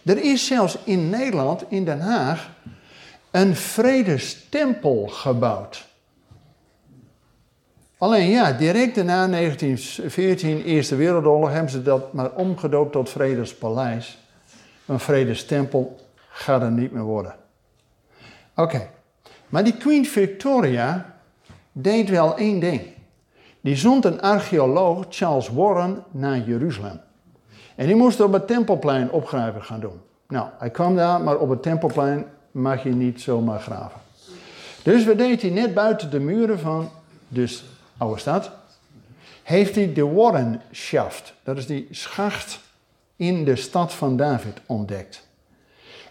Er 0.05 0.23
is 0.23 0.45
zelfs 0.45 0.77
in 0.83 1.09
Nederland, 1.09 1.63
in 1.67 1.85
Den 1.85 1.99
Haag, 1.99 2.49
een 3.31 3.55
vredestempel 3.55 5.07
gebouwd. 5.07 5.89
Alleen 7.97 8.29
ja, 8.29 8.51
direct 8.51 8.95
na 8.95 9.27
1914, 9.27 10.63
Eerste 10.63 10.95
Wereldoorlog, 10.95 11.51
hebben 11.51 11.71
ze 11.71 11.81
dat 11.81 12.13
maar 12.13 12.31
omgedoopt 12.31 12.91
tot 12.91 13.09
Vredespaleis. 13.09 14.17
Een 14.85 14.99
vredestempel 14.99 15.99
gaat 16.29 16.61
er 16.61 16.71
niet 16.71 16.91
meer 16.91 17.03
worden. 17.03 17.35
Oké, 18.55 18.89
maar 19.49 19.63
die 19.63 19.77
Queen 19.77 20.05
Victoria 20.05 21.15
deed 21.71 22.09
wel 22.09 22.37
één 22.37 22.59
ding. 22.59 22.81
Die 23.61 23.75
zond 23.75 24.05
een 24.05 24.21
archeoloog, 24.21 25.05
Charles 25.09 25.49
Warren, 25.49 26.03
naar 26.11 26.39
Jeruzalem. 26.39 27.01
En 27.75 27.87
die 27.87 27.95
moest 27.95 28.21
op 28.21 28.33
het 28.33 28.47
Tempelplein 28.47 29.11
opgraven 29.11 29.63
gaan 29.63 29.79
doen. 29.79 30.01
Nou, 30.27 30.47
hij 30.57 30.69
kwam 30.69 30.95
daar, 30.95 31.21
maar 31.21 31.37
op 31.37 31.49
het 31.49 31.63
Tempelplein 31.63 32.25
mag 32.51 32.83
je 32.83 32.89
niet 32.89 33.21
zomaar 33.21 33.59
graven. 33.59 33.99
Dus 34.83 35.05
wat 35.05 35.17
deed 35.17 35.41
hij 35.41 35.51
net 35.51 35.73
buiten 35.73 36.09
de 36.09 36.19
muren 36.19 36.59
van 36.59 36.89
de 37.27 37.59
oude 37.97 38.19
stad? 38.19 38.51
Heeft 39.43 39.75
hij 39.75 39.93
de 39.93 40.07
Warren 40.07 40.61
Shaft, 40.71 41.33
dat 41.43 41.57
is 41.57 41.65
die 41.65 41.87
schacht 41.91 42.59
in 43.15 43.45
de 43.45 43.55
stad 43.55 43.93
van 43.93 44.17
David, 44.17 44.61
ontdekt. 44.65 45.27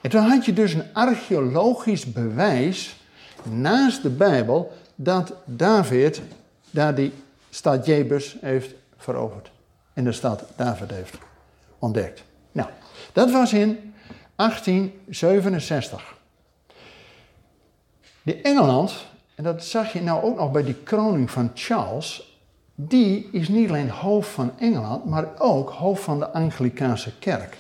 En 0.01 0.11
toen 0.11 0.23
had 0.23 0.45
je 0.45 0.53
dus 0.53 0.73
een 0.73 0.85
archeologisch 0.93 2.13
bewijs 2.13 2.97
naast 3.43 4.03
de 4.03 4.11
Bijbel 4.11 4.73
dat 4.95 5.33
David 5.45 6.23
daar 6.71 6.95
die 6.95 7.13
stad 7.51 7.87
Jebus 7.87 8.37
heeft 8.41 8.75
veroverd. 8.97 9.51
En 9.93 10.05
de 10.05 10.13
stad 10.13 10.45
David 10.57 10.91
heeft 10.91 11.19
ontdekt. 11.81 12.23
Nou, 12.53 12.69
dat 13.13 13.31
was 13.31 13.53
in 13.53 13.95
1867. 14.37 16.19
De 18.23 18.41
Engeland, 18.41 19.07
en 19.35 19.45
dat 19.45 19.65
zag 19.65 19.93
je 19.93 20.03
nou 20.03 20.23
ook 20.23 20.39
nog 20.39 20.51
bij 20.51 20.65
die 20.65 20.75
kroning 20.75 21.31
van 21.31 21.51
Charles, 21.55 22.39
die 22.75 23.29
is 23.33 23.49
niet 23.49 23.69
alleen 23.69 23.91
hoofd 23.91 24.29
van 24.29 24.53
Engeland, 24.59 25.05
maar 25.05 25.29
ook 25.39 25.71
hoofd 25.71 26.03
van 26.03 26.19
de 26.19 26.31
Anglikaanse 26.31 27.13
kerk. 27.19 27.57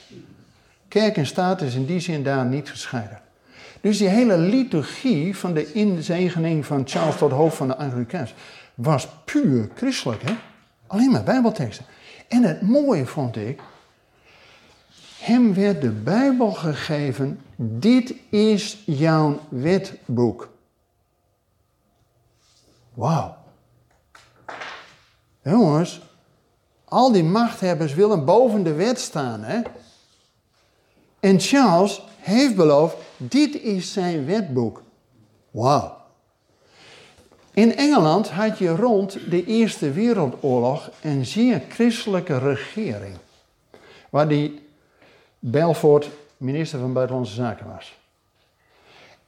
Kerk 0.89 1.17
en 1.17 1.27
staat 1.27 1.61
is 1.61 1.75
in 1.75 1.87
die 1.87 2.01
zin 2.01 2.23
daar 2.23 2.45
niet 2.45 2.71
gescheiden. 2.71 3.21
Dus 3.81 3.99
die 3.99 4.09
hele 4.09 4.39
liturgie 4.39 5.37
van 5.37 5.55
de 5.55 5.73
inzegening 5.73 6.67
van 6.67 6.83
Charles 6.85 7.17
tot 7.17 7.31
hoofd 7.31 7.57
van 7.57 7.69
de 7.69 7.77
Anglikaans 7.77 8.35
was 8.75 9.09
puur 9.25 9.69
christelijk. 9.75 10.23
Hè? 10.23 10.33
Alleen 10.87 11.11
maar 11.11 11.23
bijbelteksten. 11.23 11.85
En 12.29 12.43
het 12.43 12.63
mooie 12.63 13.07
vond 13.07 13.37
ik, 13.37 13.61
hem 15.31 15.55
werd 15.55 15.81
de 15.81 15.91
Bijbel 15.91 16.53
gegeven, 16.53 17.41
dit 17.57 18.15
is 18.31 18.83
jouw 18.87 19.41
wetboek. 19.49 20.49
Wauw. 22.95 23.37
Jongens, 25.43 26.01
al 26.85 27.13
die 27.13 27.25
machthebbers 27.25 27.95
willen 27.95 28.25
boven 28.25 28.63
de 28.63 28.73
wet 28.73 29.01
staan. 29.01 29.43
Hè? 29.43 29.61
En 31.21 31.41
Charles 31.41 32.03
heeft 32.17 32.57
beloofd, 32.57 32.97
dit 33.17 33.63
is 33.63 33.93
zijn 33.93 34.25
wetboek. 34.25 34.83
Wauw. 35.51 35.97
In 37.53 37.77
Engeland 37.77 38.29
had 38.29 38.59
je 38.59 38.69
rond 38.69 39.31
de 39.31 39.45
Eerste 39.45 39.91
Wereldoorlog 39.93 40.91
een 41.03 41.27
zeer 41.27 41.63
christelijke 41.69 42.39
regering. 42.39 43.17
Waar 44.11 44.29
die 44.29 44.69
Belfort 45.41 46.11
minister 46.37 46.79
van 46.79 46.93
Buitenlandse 46.93 47.35
Zaken 47.35 47.67
was. 47.75 47.99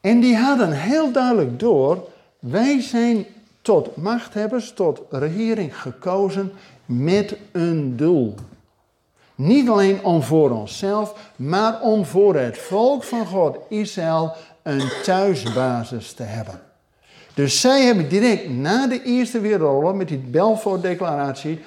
En 0.00 0.20
die 0.20 0.36
hadden 0.36 0.72
heel 0.72 1.12
duidelijk 1.12 1.58
door, 1.58 2.08
wij 2.38 2.80
zijn 2.80 3.26
tot 3.62 3.96
machthebbers, 3.96 4.72
tot 4.72 5.02
regering 5.10 5.80
gekozen 5.80 6.52
met 6.86 7.36
een 7.52 7.96
doel. 7.96 8.34
Niet 9.34 9.68
alleen 9.68 10.04
om 10.04 10.22
voor 10.22 10.50
onszelf, 10.50 11.32
maar 11.36 11.80
om 11.80 12.04
voor 12.04 12.34
het 12.34 12.58
volk 12.58 13.04
van 13.04 13.26
God, 13.26 13.56
Israël, 13.68 14.32
een 14.62 14.88
thuisbasis 15.02 16.12
te 16.12 16.22
hebben. 16.22 16.60
Dus 17.34 17.60
zij 17.60 17.84
hebben 17.84 18.08
direct 18.08 18.50
na 18.50 18.86
de 18.86 19.02
Eerste 19.02 19.40
Wereldoorlog 19.40 19.94
met 19.94 20.08
die 20.08 20.18
Balfour-declaratie 20.18 21.60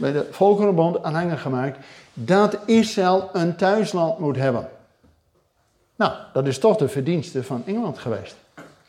bij 0.00 0.12
de 0.12 0.28
Volkerenbond 0.30 1.02
aanhanger 1.02 1.38
gemaakt 1.38 1.78
dat 2.14 2.58
Israël 2.64 3.30
een 3.32 3.56
thuisland 3.56 4.18
moet 4.18 4.36
hebben. 4.36 4.68
Nou, 5.96 6.12
dat 6.32 6.46
is 6.46 6.58
toch 6.58 6.76
de 6.76 6.88
verdienste 6.88 7.42
van 7.42 7.62
Engeland 7.66 7.98
geweest. 7.98 8.36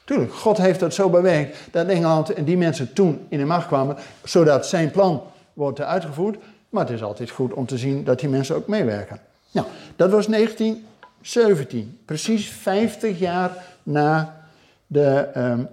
Tuurlijk, 0.04 0.34
God 0.34 0.58
heeft 0.58 0.80
dat 0.80 0.94
zo 0.94 1.10
bewerkt 1.10 1.58
dat 1.72 1.88
Engeland 1.88 2.34
en 2.34 2.44
die 2.44 2.58
mensen 2.58 2.94
toen 2.94 3.26
in 3.30 3.38
de 3.38 3.46
macht 3.46 3.68
kwamen, 3.68 3.98
zodat 4.24 4.66
zijn 4.66 4.92
plan 4.92 5.24
wordt 5.54 5.82
uitgevoerd. 5.82 6.38
Maar 6.70 6.84
het 6.84 6.94
is 6.94 7.04
altijd 7.04 7.30
goed 7.30 7.54
om 7.54 7.66
te 7.66 7.78
zien 7.78 8.04
dat 8.04 8.20
die 8.20 8.30
mensen 8.30 8.56
ook 8.56 8.68
meewerken. 8.68 9.20
Nou, 9.52 9.68
dat 9.96 10.12
was 10.12 10.28
1917, 10.28 12.00
precies 12.06 12.50
50 12.50 13.20
jaar 13.20 13.66
na 13.84 14.42
de 14.88 15.30
um, 15.38 15.68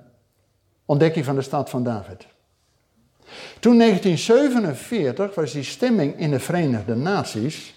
ontdekking 0.84 1.24
van 1.24 1.34
de 1.34 1.42
stad 1.42 1.70
van 1.70 1.82
David. 1.82 2.26
Toen 3.60 3.78
1947 3.78 5.34
was 5.34 5.52
die 5.52 5.62
stemming 5.62 6.18
in 6.18 6.30
de 6.30 6.40
Verenigde 6.40 6.94
Naties. 6.94 7.74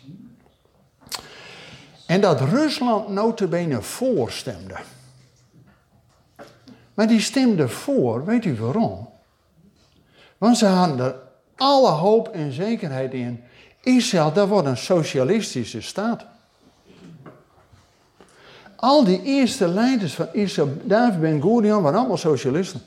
En 2.06 2.22
dat 2.22 2.42
Rusland 2.42 3.10
notabene 3.10 3.82
voorstemde. 3.82 4.76
Maar 6.94 7.08
die 7.08 7.20
stemde 7.20 7.68
voor, 7.68 8.26
weet 8.26 8.46
u 8.46 8.56
waarom? 8.56 9.10
Want 10.38 10.58
ze 10.58 10.66
hadden 10.66 11.06
er 11.06 11.16
alle 11.56 11.89
hoop 11.89 12.28
en 12.28 12.52
zekerheid 12.52 13.13
in. 13.13 13.44
Israël, 13.82 14.34
dat 14.34 14.48
wordt 14.48 14.68
een 14.68 14.78
socialistische 14.78 15.82
staat. 15.82 16.26
Al 18.76 19.04
die 19.04 19.22
eerste 19.24 19.68
leiders 19.68 20.13
van 20.13 20.28
Israël, 20.32 20.78
David 20.84 21.22
Ben 21.22 21.42
Gurion, 21.42 21.82
waren 21.82 22.00
allemaal 22.00 22.18
socialisten. 22.18 22.82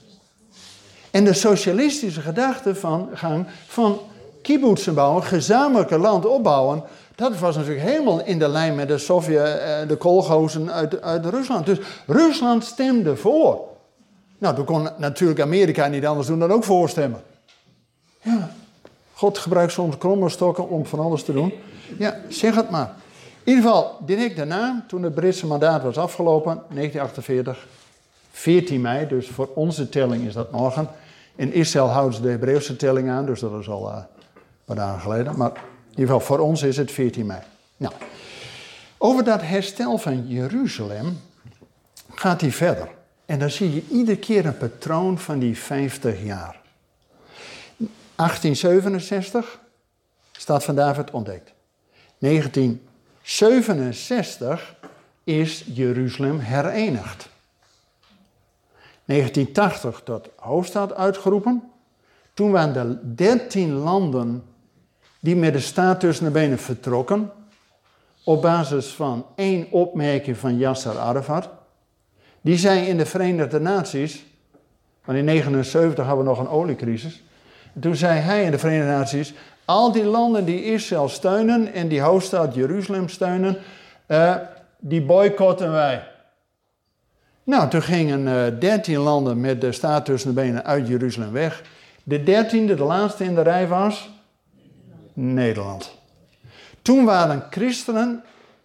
En 1.10 1.24
de 1.24 1.32
socialistische 1.32 2.20
gedachtegang 2.20 3.46
van 3.66 4.00
kibbutzen 4.42 4.94
bouwen, 4.94 5.22
gezamenlijke 5.22 5.98
land 5.98 6.26
opbouwen, 6.26 6.82
dat 7.14 7.38
was 7.38 7.56
natuurlijk 7.56 7.86
helemaal 7.86 8.24
in 8.24 8.38
de 8.38 8.48
lijn 8.48 8.74
met 8.74 8.88
de 8.88 8.98
Sovjet, 8.98 9.58
eh, 9.58 9.88
de 9.88 9.96
kolgozen 9.96 10.72
uit, 10.72 11.02
uit 11.02 11.26
Rusland. 11.26 11.66
Dus 11.66 11.78
Rusland 12.06 12.64
stemde 12.64 13.16
voor. 13.16 13.60
Nou, 14.38 14.54
toen 14.54 14.64
kon 14.64 14.88
natuurlijk 14.96 15.40
Amerika 15.40 15.86
niet 15.86 16.06
anders 16.06 16.26
doen 16.26 16.38
dan 16.38 16.52
ook 16.52 16.64
voorstemmen. 16.64 17.20
Ja, 18.22 18.50
God 19.14 19.38
gebruikt 19.38 19.72
soms 19.72 19.98
kromme 19.98 20.28
stokken 20.28 20.68
om 20.68 20.86
van 20.86 21.00
alles 21.00 21.22
te 21.22 21.32
doen. 21.32 21.52
Ja, 21.98 22.16
zeg 22.28 22.54
het 22.54 22.70
maar. 22.70 22.94
In 23.44 23.52
ieder 23.52 23.64
geval, 23.64 23.96
direct 24.00 24.36
daarna, 24.36 24.84
toen 24.88 25.02
het 25.02 25.14
Britse 25.14 25.46
mandaat 25.46 25.82
was 25.82 25.98
afgelopen, 25.98 26.62
1948, 26.68 27.66
14 28.36 28.80
mei, 28.80 29.08
dus 29.08 29.28
voor 29.28 29.50
onze 29.54 29.88
telling 29.88 30.26
is 30.26 30.34
dat 30.34 30.52
morgen. 30.52 30.88
In 31.36 31.52
Israël 31.52 31.88
houden 31.88 32.14
ze 32.14 32.22
de 32.22 32.28
Hebreeuwse 32.28 32.76
telling 32.76 33.10
aan, 33.10 33.26
dus 33.26 33.40
dat 33.40 33.60
is 33.60 33.68
al 33.68 33.92
een 33.92 34.04
paar 34.64 34.76
dagen 34.76 35.00
geleden. 35.00 35.36
Maar 35.36 35.50
in 35.50 35.56
ieder 35.90 36.04
geval, 36.04 36.20
voor 36.20 36.38
ons 36.38 36.62
is 36.62 36.76
het 36.76 36.90
14 36.90 37.26
mei. 37.26 37.40
Nou, 37.76 37.94
over 38.98 39.24
dat 39.24 39.42
herstel 39.42 39.98
van 39.98 40.28
Jeruzalem 40.28 41.20
gaat 42.14 42.40
hij 42.40 42.52
verder. 42.52 42.88
En 43.26 43.38
dan 43.38 43.50
zie 43.50 43.74
je 43.74 43.82
iedere 43.90 44.18
keer 44.18 44.46
een 44.46 44.56
patroon 44.56 45.18
van 45.18 45.38
die 45.38 45.58
50 45.58 46.22
jaar. 46.22 46.60
1867, 47.76 49.60
staat 50.32 50.64
van 50.64 50.74
David 50.74 51.10
ontdekt. 51.10 51.52
1967 52.18 54.74
is 55.24 55.64
Jeruzalem 55.66 56.38
herenigd. 56.38 57.34
1980 59.06 60.00
tot 60.04 60.28
hoofdstad 60.36 60.94
uitgeroepen. 60.94 61.62
Toen 62.34 62.50
waren 62.50 62.76
er 62.76 63.16
13 63.16 63.72
landen 63.72 64.42
die 65.20 65.36
met 65.36 65.52
de 65.52 65.60
staat 65.60 66.00
tussen 66.00 66.24
de 66.24 66.30
benen 66.30 66.58
vertrokken. 66.58 67.30
Op 68.24 68.42
basis 68.42 68.86
van 68.86 69.26
één 69.34 69.66
opmerking 69.70 70.36
van 70.36 70.58
Yasser 70.58 70.98
Arafat. 70.98 71.48
Die 72.40 72.56
zei 72.56 72.86
in 72.86 72.96
de 72.96 73.06
Verenigde 73.06 73.60
Naties, 73.60 74.24
want 75.04 75.18
in 75.18 75.26
1979 75.26 76.06
hadden 76.06 76.24
we 76.24 76.30
nog 76.30 76.38
een 76.38 76.48
oliecrisis. 76.48 77.22
Toen 77.80 77.96
zei 77.96 78.18
hij 78.18 78.44
in 78.44 78.50
de 78.50 78.58
Verenigde 78.58 78.90
Naties, 78.90 79.34
al 79.64 79.92
die 79.92 80.04
landen 80.04 80.44
die 80.44 80.64
Israël 80.64 81.08
steunen 81.08 81.72
en 81.72 81.88
die 81.88 82.00
hoofdstad 82.00 82.54
Jeruzalem 82.54 83.08
steunen, 83.08 83.56
uh, 84.06 84.36
die 84.78 85.02
boycotten 85.02 85.72
wij. 85.72 86.08
Nou, 87.46 87.68
toen 87.68 87.82
gingen 87.82 88.28
eh, 88.28 88.60
13 88.60 88.96
landen 88.96 89.40
met 89.40 89.60
de 89.60 89.72
staat 89.72 90.04
tussen 90.04 90.34
de 90.34 90.40
benen 90.40 90.64
uit 90.64 90.88
Jeruzalem 90.88 91.32
weg. 91.32 91.62
De 92.02 92.22
dertiende, 92.22 92.74
de 92.74 92.84
laatste 92.84 93.24
in 93.24 93.34
de 93.34 93.42
rij 93.42 93.68
was 93.68 94.10
Nederland. 95.12 95.94
Toen 96.82 97.04
waren 97.04 97.44
christenen 97.50 98.22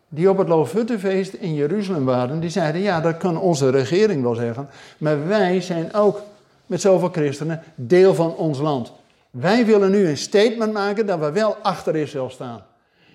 die 0.10 0.30
op 0.30 0.38
het 0.38 0.48
Loofhuttenfeest 0.48 1.34
in 1.34 1.54
Jeruzalem 1.54 2.06
waren, 2.06 2.40
die 2.40 2.50
zeiden, 2.50 2.82
ja, 2.82 3.02
dat 3.02 3.18
kan 3.18 3.38
onze 3.40 3.70
regering 3.70 4.22
wel 4.22 4.36
zeggen, 4.36 4.70
maar 4.98 5.28
wij 5.28 5.62
zijn 5.62 5.94
ook 5.94 6.22
met 6.66 6.82
zoveel 6.82 7.10
christenen 7.12 7.64
deel 7.76 8.16
van 8.16 8.36
ons 8.36 8.60
land. 8.60 8.92
Wij 9.32 9.66
willen 9.66 9.92
nu 9.92 10.08
een 10.08 10.18
statement 10.18 10.74
maken 10.74 11.06
dat 11.06 11.20
we 11.20 11.32
wel 11.32 11.56
achter 11.62 11.96
Israël 11.96 12.30
staan. 12.30 12.64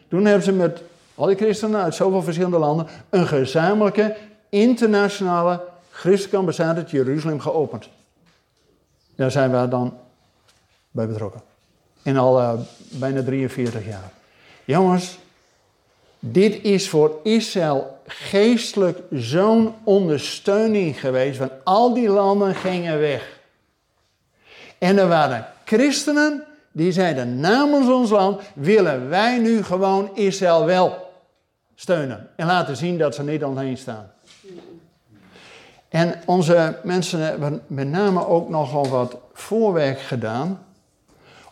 Toen 0.09 0.25
hebben 0.25 0.45
ze 0.45 0.53
met 0.53 0.83
al 1.15 1.27
die 1.27 1.37
christenen 1.37 1.81
uit 1.83 1.95
zoveel 1.95 2.23
verschillende 2.23 2.59
landen 2.59 2.87
een 3.11 3.27
gezamenlijke 3.27 4.17
internationale 4.49 5.61
christelijke 5.91 6.37
ambassade 6.37 6.81
in 6.81 6.87
Jeruzalem 6.87 7.41
geopend. 7.41 7.89
Daar 9.15 9.31
zijn 9.31 9.61
we 9.61 9.69
dan 9.69 9.99
bij 10.91 11.07
betrokken. 11.07 11.41
In 12.03 12.17
al 12.17 12.41
uh, 12.41 12.53
bijna 12.91 13.23
43 13.23 13.87
jaar. 13.87 14.11
Jongens, 14.65 15.19
dit 16.19 16.63
is 16.63 16.89
voor 16.89 17.21
Israël 17.23 18.01
geestelijk 18.07 18.99
zo'n 19.11 19.75
ondersteuning 19.85 21.01
geweest, 21.01 21.39
want 21.39 21.53
al 21.65 21.95
die 21.95 22.09
landen 22.09 22.55
gingen 22.55 22.99
weg. 22.99 23.39
En 24.79 24.99
er 24.99 25.09
waren 25.09 25.47
christenen 25.65 26.45
die 26.73 26.93
zeiden 26.93 27.41
namens 27.41 27.89
ons 27.89 28.11
land 28.11 28.41
willen 28.55 29.09
wij 29.09 29.39
nu 29.39 29.63
gewoon 29.63 30.17
Israël 30.17 30.65
wel 30.65 31.13
steunen 31.75 32.31
en 32.37 32.47
laten 32.47 32.77
zien 32.77 32.99
dat 32.99 33.15
ze 33.15 33.23
niet 33.23 33.45
alleen 33.45 33.77
staan. 33.77 34.11
En 35.89 36.15
onze 36.27 36.79
mensen 36.83 37.21
hebben 37.21 37.63
met 37.67 37.89
name 37.89 38.27
ook 38.27 38.49
nogal 38.49 38.89
wat 38.89 39.17
voorwerk 39.33 40.01
gedaan 40.01 40.59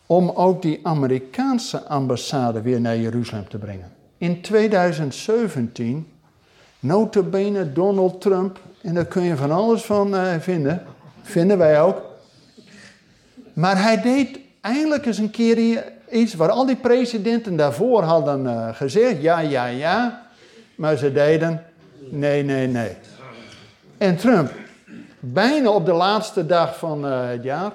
om 0.07 0.31
ook 0.31 0.63
die 0.63 0.81
Amerikaanse 0.83 1.83
ambassade 1.83 2.63
weer 2.63 2.81
naar 2.81 2.97
Jeruzalem 2.97 3.49
te 3.49 3.59
brengen. 3.59 3.93
In 4.19 4.41
2017, 4.41 6.09
notabene 6.81 7.73
Donald 7.73 8.21
Trump 8.21 8.59
En 8.83 8.95
daar 8.95 9.05
kun 9.05 9.23
je 9.23 9.37
van 9.37 9.51
alles 9.51 9.83
van 9.83 10.15
uh, 10.15 10.35
vinden. 10.39 10.83
Vinden 11.23 11.59
wij 11.59 11.81
ook. 11.81 12.03
Maar 13.53 13.83
hij 13.83 14.01
deed 14.01 14.39
eigenlijk 14.61 15.07
eens 15.07 15.19
een 15.19 15.31
keer 15.31 15.85
iets 16.11 16.35
waar 16.35 16.51
al 16.51 16.67
die 16.67 16.77
presidenten 16.77 17.57
daarvoor 17.57 18.03
hadden 18.03 18.45
uh, 18.45 18.69
gezegd: 18.73 19.23
ja, 19.23 19.39
ja, 19.39 19.67
ja. 19.67 20.27
Maar 20.77 20.97
ze 20.97 21.13
deden 21.13 21.63
nee, 22.11 22.43
nee, 22.43 22.67
nee. 22.67 22.97
En 23.99 24.17
Trump, 24.17 24.53
bijna 25.21 25.71
op 25.71 25.87
de 25.87 25.93
laatste 25.93 26.47
dag 26.47 26.79
van 26.79 27.07
uh, 27.07 27.29
het 27.29 27.43
jaar, 27.43 27.73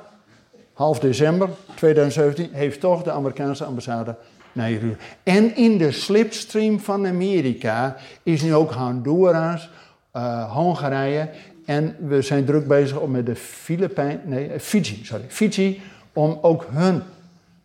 half 0.74 1.00
december 1.00 1.50
2017, 1.76 2.50
heeft 2.52 2.80
toch 2.80 3.04
de 3.04 3.12
Amerikaanse 3.12 3.64
ambassade 3.64 4.16
naar 4.52 4.70
Jeruzalem. 4.70 4.98
En 5.24 5.56
in 5.56 5.78
de 5.78 5.92
slipstream 5.92 6.80
van 6.80 7.08
Amerika 7.08 7.96
is 8.24 8.42
nu 8.42 8.56
ook 8.56 8.72
Honduras, 8.72 9.70
uh, 10.16 10.54
Hongarije. 10.54 11.30
En 11.66 11.96
we 12.00 12.22
zijn 12.22 12.46
druk 12.46 12.68
bezig 12.68 13.00
om 13.00 13.12
met 13.12 13.26
de 13.26 13.36
Filipijn, 13.36 14.22
nee, 14.26 14.60
Fiji, 14.60 15.06
sorry, 15.06 15.26
Fiji, 15.28 15.82
om 16.14 16.38
ook 16.42 16.66
hun 16.72 17.02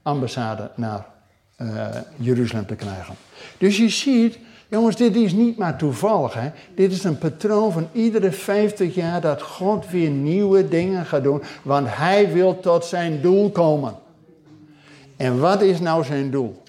ambassade 0.03 0.71
naar 0.75 1.07
Jeruzalem 2.17 2.67
te 2.67 2.75
krijgen. 2.75 3.15
Dus 3.59 3.77
je 3.77 3.89
ziet, 3.89 4.39
jongens, 4.69 4.97
dit 4.97 5.17
is 5.17 5.33
niet 5.33 5.59
maar 5.59 5.77
toevallig. 5.77 6.35
Hè? 6.35 6.51
Dit 6.75 6.93
is 6.93 7.05
een 7.05 7.19
patroon 7.19 7.73
van 7.73 7.89
iedere 7.93 8.33
50 8.33 8.95
jaar 8.95 9.21
dat 9.21 9.43
God 9.43 9.91
weer 9.91 10.11
nieuwe 10.11 10.69
dingen 10.69 11.07
gaat 11.07 11.23
doen, 11.23 11.43
want 11.63 11.87
Hij 11.91 12.33
wil 12.33 12.61
tot 12.61 12.85
zijn 12.85 13.21
doel 13.21 13.51
komen. 13.51 13.95
En 15.17 15.41
wat 15.41 15.63
is 15.63 15.81
nou 15.81 16.05
zijn 16.05 16.31
doel? 16.31 16.63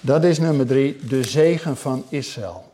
Dat 0.00 0.24
is 0.24 0.38
nummer 0.38 0.66
drie, 0.66 0.96
de 1.06 1.22
zegen 1.22 1.76
van 1.76 2.04
Israël. 2.08 2.64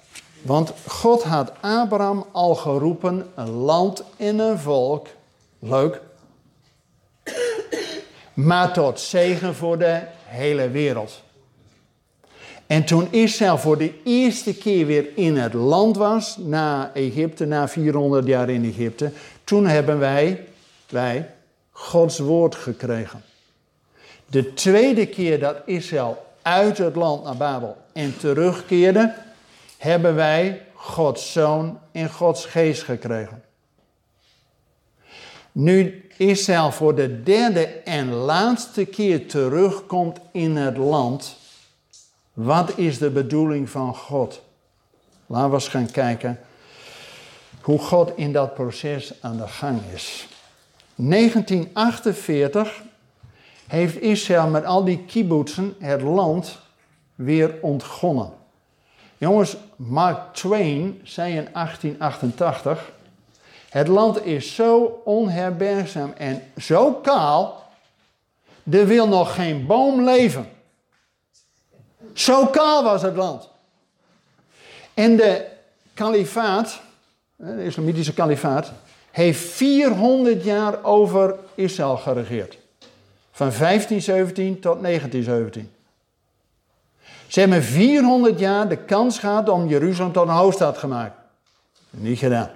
Want 0.43 0.73
God 0.87 1.23
had 1.23 1.53
Abraham 1.61 2.25
al 2.33 2.55
geroepen, 2.55 3.27
een 3.35 3.51
land 3.51 4.05
en 4.17 4.39
een 4.39 4.59
volk. 4.59 5.07
Leuk. 5.59 6.01
Maar 8.35 8.73
tot 8.73 9.01
zegen 9.01 9.55
voor 9.55 9.79
de 9.79 10.01
hele 10.25 10.71
wereld. 10.71 11.23
En 12.67 12.85
toen 12.85 13.09
Israël 13.11 13.59
voor 13.59 13.79
de 13.79 13.93
eerste 14.05 14.55
keer 14.55 14.87
weer 14.87 15.07
in 15.15 15.37
het 15.37 15.53
land 15.53 15.97
was, 15.97 16.37
na 16.37 16.91
Egypte, 16.95 17.45
na 17.45 17.69
400 17.69 18.27
jaar 18.27 18.51
in 18.51 18.65
Egypte, 18.65 19.13
toen 19.45 19.67
hebben 19.67 19.99
wij, 19.99 20.47
wij, 20.89 21.31
Gods 21.71 22.19
woord 22.19 22.55
gekregen. 22.55 23.23
De 24.27 24.55
tweede 24.55 25.07
keer 25.07 25.41
dat 25.41 25.57
Israël 25.65 26.27
uit 26.43 26.79
het 26.79 26.97
land 26.97 27.25
naar 27.25 27.37
Babel 27.37 27.77
en 27.93 28.19
terugkeerde, 28.19 29.15
hebben 29.79 30.15
wij 30.15 30.63
Gods 30.75 31.33
Zoon 31.33 31.79
en 31.93 32.11
Gods 32.11 32.45
Geest 32.45 32.83
gekregen. 32.83 33.43
Nu 35.53 36.05
Israël 36.17 36.73
voor 36.73 36.95
de 36.95 37.23
derde 37.23 37.67
en 37.67 38.13
laatste 38.13 38.85
keer 38.85 39.29
terugkomt 39.29 40.19
in 40.33 40.57
het 40.57 40.77
land, 40.77 41.37
wat 42.37 42.79
is 42.79 42.99
de 42.99 43.11
bedoeling 43.11 43.71
van 43.71 43.95
God? 43.95 44.43
Laten 45.27 45.49
we 45.49 45.55
eens 45.55 45.69
gaan 45.69 45.91
kijken 45.91 46.39
hoe 47.61 47.79
God 47.79 48.13
in 48.17 48.33
dat 48.33 48.55
proces 48.55 49.13
aan 49.21 49.37
de 49.37 49.49
gang 49.49 49.81
is. 49.95 50.29
1948 50.95 52.83
heeft 53.67 54.01
Israël 54.01 54.49
met 54.49 54.65
al 54.65 54.85
die 54.85 55.05
kibbutzen 55.05 55.75
het 55.79 56.03
land 56.03 56.59
weer 57.15 57.55
ontgonnen. 57.61 58.31
Jongens, 59.19 59.57
Mark 59.77 60.35
Twain 60.35 61.01
zei 61.03 61.37
in 61.37 61.49
1888: 61.53 62.93
Het 63.69 63.89
land 63.89 64.25
is 64.25 64.55
zo 64.55 65.01
onherbergzaam 65.05 66.13
en 66.17 66.43
zo 66.57 66.93
kaal, 66.93 67.65
er 68.71 68.87
wil 68.87 69.09
nog 69.09 69.35
geen 69.35 69.67
boom 69.67 70.05
leven. 70.05 70.55
Zo 72.17 72.47
kaal 72.47 72.83
was 72.85 73.03
het 73.03 73.17
land. 73.17 73.49
En 74.95 75.17
de 75.17 75.47
kalifaat, 75.95 76.81
de 77.37 77.65
islamitische 77.65 78.15
kalifaat, 78.15 78.73
heeft 79.11 79.41
400 79.41 80.45
jaar 80.45 80.85
over 80.85 81.35
Israël 81.55 81.97
geregeerd. 81.97 82.59
Van 83.31 83.51
1517 83.59 84.61
tot 84.61 84.83
1917. 84.83 85.71
Ze 87.27 87.41
hebben 87.41 87.63
400 87.63 88.39
jaar 88.39 88.69
de 88.69 88.77
kans 88.77 89.19
gehad 89.19 89.49
om 89.49 89.69
Jeruzalem 89.69 90.13
tot 90.13 90.29
een 90.29 90.35
hoofdstad 90.35 90.79
gemaakt. 90.79 91.17
Niet 91.91 92.19
gedaan. 92.19 92.51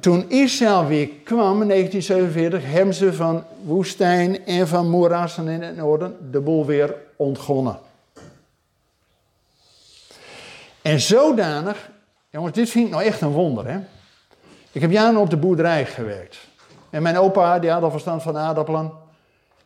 Toen 0.00 0.30
Israël 0.30 0.86
weer 0.86 1.08
kwam 1.24 1.62
in 1.62 1.68
1947, 1.68 2.72
hebben 2.72 2.94
ze 2.94 3.12
van 3.12 3.44
woestijn 3.62 4.46
en 4.46 4.68
van 4.68 4.90
moerassen 4.90 5.48
in 5.48 5.62
het 5.62 5.76
noorden 5.76 6.30
de 6.30 6.40
boel 6.40 6.66
weer 6.66 6.94
ontgonnen. 7.16 7.78
En 10.82 11.00
zodanig, 11.00 11.90
jongens, 12.30 12.54
dit 12.54 12.70
vind 12.70 12.86
ik 12.86 12.92
nou 12.92 13.04
echt 13.04 13.20
een 13.20 13.30
wonder. 13.30 13.66
Hè? 13.66 13.78
Ik 14.72 14.80
heb 14.80 14.90
jaren 14.90 15.20
op 15.20 15.30
de 15.30 15.36
boerderij 15.36 15.86
gewerkt. 15.86 16.38
En 16.90 17.02
mijn 17.02 17.18
opa, 17.18 17.58
die 17.58 17.70
had 17.70 17.82
al 17.82 17.90
verstand 17.90 18.22
van 18.22 18.36
aardappelen. 18.36 18.92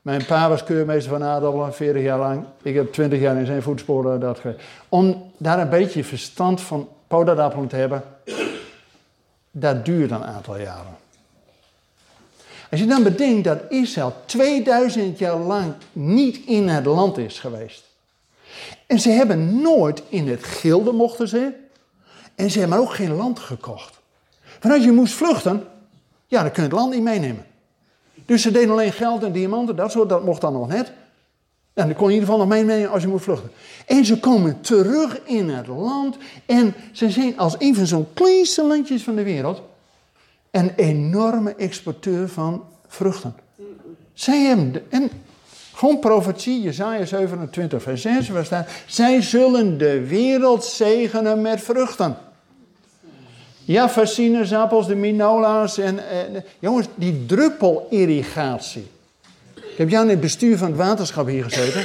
Mijn 0.03 0.25
pa 0.27 0.49
was 0.49 0.65
keurmeester 0.65 1.13
van 1.13 1.25
aardappelen, 1.25 1.75
40 1.75 2.03
jaar 2.03 2.19
lang. 2.19 2.45
Ik 2.63 2.75
heb 2.75 2.93
20 2.93 3.21
jaar 3.21 3.37
in 3.37 3.47
zijn 3.47 3.63
voetsporen 3.63 4.21
dat 4.21 4.39
geweest. 4.39 4.63
Om 4.89 5.33
daar 5.37 5.59
een 5.59 5.69
beetje 5.69 6.05
verstand 6.05 6.61
van 6.61 6.89
podaardappelen 7.07 7.69
te 7.69 7.77
hebben, 7.77 8.03
dat 9.57 9.85
duurt 9.85 10.11
een 10.11 10.25
aantal 10.25 10.59
jaren. 10.59 10.97
Als 12.71 12.81
je 12.81 12.87
dan 12.87 13.03
bedenkt 13.03 13.45
dat 13.45 13.59
Israël 13.69 14.15
2000 14.25 15.19
jaar 15.19 15.37
lang 15.37 15.75
niet 15.93 16.47
in 16.47 16.69
het 16.69 16.85
land 16.85 17.19
is 17.19 17.39
geweest. 17.39 17.85
En 18.87 19.01
ze 19.01 19.11
hebben 19.11 19.61
nooit 19.63 20.03
in 20.09 20.29
het 20.29 20.45
gilde 20.45 20.93
mochten 20.93 21.29
ze. 21.29 21.53
En 22.35 22.51
ze 22.51 22.59
hebben 22.59 22.79
ook 22.79 22.95
geen 22.95 23.15
land 23.15 23.39
gekocht. 23.39 24.01
Want 24.61 24.75
als 24.75 24.85
je 24.85 24.93
moest 24.93 25.15
vluchten, 25.15 25.67
ja, 26.27 26.43
dan 26.43 26.51
kun 26.51 26.63
je 26.63 26.69
het 26.69 26.79
land 26.79 26.95
niet 26.95 27.03
meenemen. 27.03 27.47
Dus 28.27 28.43
ze 28.43 28.51
deden 28.51 28.71
alleen 28.71 28.93
geld 28.93 29.23
en 29.23 29.33
diamanten, 29.33 29.77
dat 29.77 29.91
soort, 29.91 30.09
dat 30.09 30.25
mocht 30.25 30.41
dan 30.41 30.53
nog 30.53 30.69
net. 30.69 30.93
En 31.75 31.87
dan 31.87 31.97
kon 31.97 32.09
je 32.09 32.15
in 32.15 32.21
ieder 32.21 32.33
geval 32.33 32.47
nog 32.47 32.57
meenemen 32.57 32.91
als 32.91 33.03
je 33.03 33.09
moet 33.09 33.23
vluchten. 33.23 33.51
En 33.87 34.05
ze 34.05 34.21
komen 34.21 34.61
terug 34.61 35.21
in 35.25 35.49
het 35.49 35.67
land 35.67 36.17
en 36.47 36.75
ze 36.93 37.11
zijn 37.11 37.39
als 37.39 37.55
een 37.59 37.75
van 37.75 37.87
zo'n 37.87 38.07
kleinste 38.13 38.63
landjes 38.65 39.03
van 39.03 39.15
de 39.15 39.23
wereld 39.23 39.63
een 40.51 40.73
enorme 40.77 41.55
exporteur 41.55 42.29
van 42.29 42.65
vruchten. 42.87 43.35
Zij 44.13 44.43
hebben, 44.43 44.73
de, 44.73 44.83
en 44.89 45.11
gewoon 45.75 45.99
profetie, 45.99 46.63
Jezaja 46.63 47.05
27 47.05 47.83
vers 47.83 48.03
6, 48.03 48.29
waar 48.29 48.45
staat, 48.45 48.69
zij 48.87 49.23
zullen 49.23 49.79
de 49.79 50.07
wereld 50.07 50.65
zegenen 50.65 51.41
met 51.41 51.61
vruchten. 51.61 52.17
Ja, 53.65 54.05
sinaasappels, 54.05 54.87
de 54.87 54.95
minola's 54.95 55.79
en, 55.79 56.01
jongens, 56.59 56.87
die 56.95 57.27
druppelirrigatie. 57.27 58.87
Ik 59.75 59.81
heb 59.81 59.89
jou 59.89 60.05
in 60.05 60.11
het 60.11 60.21
bestuur 60.21 60.59
van 60.59 60.69
het 60.69 60.77
waterschap 60.77 61.27
hier 61.27 61.45
gezeten. 61.45 61.85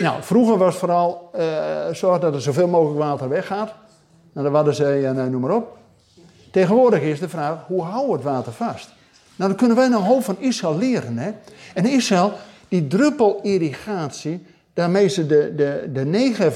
Nou, 0.00 0.22
vroeger 0.22 0.58
was 0.58 0.76
vooral 0.76 1.30
uh, 1.36 1.44
zorg 1.92 2.20
dat 2.20 2.34
er 2.34 2.40
zoveel 2.40 2.68
mogelijk 2.68 2.98
water 2.98 3.28
weggaat. 3.28 3.72
Naar 4.32 4.44
de 4.44 4.50
Waddenzee 4.50 5.06
en 5.06 5.16
uh, 5.16 5.24
noem 5.24 5.40
maar 5.40 5.54
op. 5.54 5.76
Tegenwoordig 6.50 7.00
is 7.00 7.20
de 7.20 7.28
vraag, 7.28 7.58
hoe 7.66 7.82
houden 7.82 8.10
we 8.10 8.14
het 8.14 8.22
water 8.22 8.52
vast? 8.52 8.88
Nou, 9.36 9.50
dan 9.50 9.58
kunnen 9.58 9.76
wij 9.76 9.86
een 9.86 9.92
hoofd 9.92 10.24
van 10.24 10.36
Israël 10.38 10.78
leren. 10.78 11.18
Hè? 11.18 11.30
En 11.74 11.86
Israël, 11.86 12.32
die 12.68 12.86
druppelirrigatie, 12.86 14.46
daarmee 14.72 15.08
ze 15.08 15.26
de, 15.26 15.52
de, 15.56 15.90
de 15.92 16.32
eh, 16.32 16.46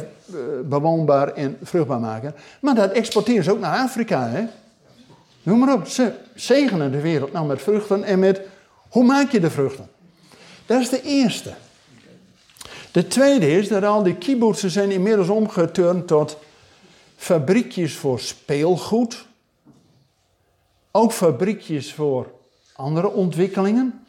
bewoonbaar 0.65 1.33
en 1.33 1.57
vruchtbaar 1.63 2.01
maken. 2.01 2.35
Maar 2.61 2.75
dat 2.75 2.93
exporteren 2.93 3.45
ze 3.45 3.53
ook 3.53 3.61
naar 3.61 3.79
Afrika. 3.79 4.29
Hè? 4.29 4.45
Noem 5.43 5.59
maar 5.59 5.75
op, 5.75 5.87
ze 5.87 6.13
zegenen 6.35 6.93
de 6.93 7.01
wereld 7.01 7.33
nou 7.33 7.47
met 7.47 7.63
vruchten 7.63 8.05
en 8.05 8.19
met, 8.19 8.41
hoe 8.89 9.05
maak 9.05 9.31
je 9.31 9.41
de 9.41 9.51
vruchten? 9.51 9.89
Dat 10.69 10.81
is 10.81 10.89
de 10.89 11.03
eerste. 11.03 11.53
De 12.93 13.07
tweede 13.07 13.51
is 13.51 13.69
dat 13.69 13.83
al 13.83 14.03
die 14.03 14.17
kibbutzen 14.17 14.71
zijn 14.71 14.91
inmiddels 14.91 15.29
omgeturnd 15.29 16.07
tot 16.07 16.39
fabriekjes 17.17 17.95
voor 17.97 18.21
speelgoed. 18.21 19.27
Ook 20.91 21.13
fabriekjes 21.13 21.93
voor 21.93 22.31
andere 22.73 23.11
ontwikkelingen. 23.11 24.07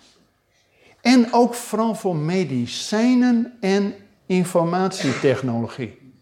En 1.01 1.34
ook 1.34 1.53
vooral 1.53 1.95
voor 1.95 2.16
medicijnen 2.16 3.57
en 3.60 3.95
informatietechnologie. 4.26 6.14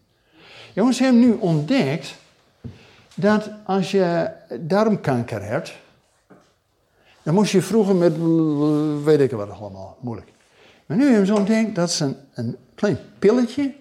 Jongens, 0.72 0.98
hebben 0.98 1.20
nu 1.20 1.32
ontdekt 1.32 2.14
dat 3.14 3.50
als 3.64 3.90
je 3.90 4.30
darmkanker 4.60 5.42
hebt, 5.42 5.72
dan 7.28 7.36
moest 7.36 7.52
je 7.52 7.62
vroeger 7.62 7.96
met, 7.96 8.12
weet 9.04 9.20
ik 9.20 9.30
wat 9.30 9.50
allemaal, 9.50 9.96
moeilijk. 10.00 10.28
Maar 10.86 10.96
nu 10.96 11.08
hebben 11.08 11.26
ze 11.26 11.34
ontdekt 11.34 11.74
dat 11.74 11.92
ze 11.92 12.04
een, 12.04 12.16
een 12.34 12.56
klein 12.74 12.98
pilletje, 13.18 13.74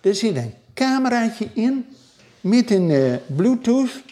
er 0.00 0.14
zit 0.14 0.36
een 0.36 0.54
cameraatje 0.74 1.48
in, 1.52 1.86
met 2.40 2.70
een 2.70 2.90
eh, 2.90 3.14
Bluetooth. 3.36 4.02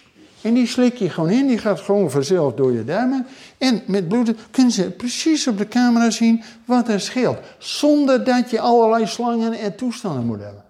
En 0.41 0.55
die 0.55 0.66
slik 0.66 0.97
je 0.97 1.11
gewoon 1.11 1.31
in, 1.31 1.47
die 1.47 1.59
gaat 1.59 1.81
gewoon 1.81 2.11
vanzelf 2.11 2.55
door 2.55 2.72
je 2.72 2.85
darmen. 2.85 3.27
En 3.59 3.83
met 3.87 4.09
Bluetooth 4.09 4.51
kunnen 4.51 4.72
ze 4.72 4.91
precies 4.91 5.47
op 5.47 5.59
de 5.59 5.68
camera 5.68 6.11
zien 6.11 6.43
wat 6.64 6.89
er 6.89 7.01
scheelt. 7.01 7.39
Zonder 7.59 8.25
dat 8.25 8.51
je 8.51 8.61
allerlei 8.61 9.07
slangen 9.07 9.53
en 9.53 9.77
toestanden 9.77 10.27
moet 10.27 10.41
hebben. 10.41 10.64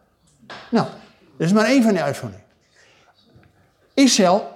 Nou, 0.70 0.86
dat 1.36 1.46
is 1.46 1.52
maar 1.52 1.66
één 1.66 1.82
van 1.82 1.92
die 1.92 2.02
uitvindingen. 2.02 2.44
Israël 3.94 4.53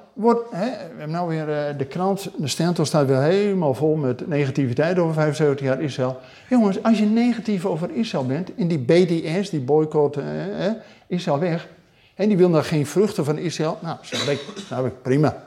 hè, 0.51 0.71
we 0.71 0.95
hebben 0.97 1.11
nou 1.11 1.29
weer 1.29 1.49
uh, 1.49 1.79
de 1.79 1.85
krant, 1.85 2.31
de 2.37 2.49
Stentor 2.49 2.87
staat 2.87 3.07
weer 3.07 3.21
helemaal 3.21 3.75
vol 3.75 3.97
met 3.97 4.29
negativiteit 4.29 4.99
over 4.99 5.15
75 5.15 5.67
jaar 5.67 5.83
Israël. 5.83 6.19
Jongens, 6.49 6.83
als 6.83 6.99
je 6.99 7.05
negatief 7.05 7.67
over 7.67 7.91
Israël 7.91 8.27
bent, 8.27 8.51
in 8.55 8.69
die 8.69 8.79
BDS, 8.79 9.51
die 9.51 9.61
boycott 9.61 10.17
uh, 10.17 10.25
Israël 11.07 11.39
weg, 11.39 11.69
en 12.15 12.29
die 12.29 12.37
wil 12.37 12.51
dan 12.51 12.65
geen 12.65 12.87
vruchten 12.87 13.25
van 13.25 13.39
Israël, 13.39 13.79
nou, 13.83 13.97
zeg 14.03 14.29
ik, 14.29 14.41
nou, 14.71 14.87
ik 14.87 15.03
prima. 15.03 15.45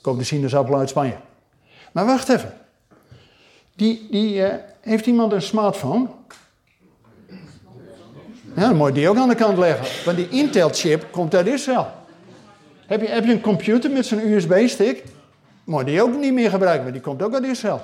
Koop 0.00 0.18
de 0.18 0.24
sinaasappel 0.24 0.78
uit 0.78 0.88
Spanje. 0.88 1.16
Maar 1.92 2.06
wacht 2.06 2.28
even. 2.28 2.52
Die, 3.76 4.06
die, 4.10 4.34
uh, 4.34 4.48
heeft 4.80 5.06
iemand 5.06 5.32
een 5.32 5.42
smartphone? 5.42 6.06
Ja, 8.56 8.68
dan 8.68 8.76
moet 8.76 8.94
die 8.94 9.08
ook 9.08 9.16
aan 9.16 9.28
de 9.28 9.34
kant 9.34 9.58
leggen. 9.58 10.04
Want 10.04 10.16
die 10.16 10.28
Intel-chip 10.28 11.06
komt 11.10 11.34
uit 11.34 11.46
Israël. 11.46 11.86
Heb 12.86 13.00
je, 13.00 13.06
heb 13.06 13.24
je 13.24 13.32
een 13.32 13.40
computer 13.40 13.90
met 13.90 14.06
zo'n 14.06 14.32
USB-stick? 14.32 15.04
Moet 15.64 15.86
die 15.86 16.02
ook 16.02 16.16
niet 16.16 16.32
meer 16.32 16.50
gebruiken, 16.50 16.82
want 16.82 16.94
die 16.94 17.02
komt 17.02 17.22
ook 17.22 17.34
uit 17.34 17.44
Israël. 17.44 17.82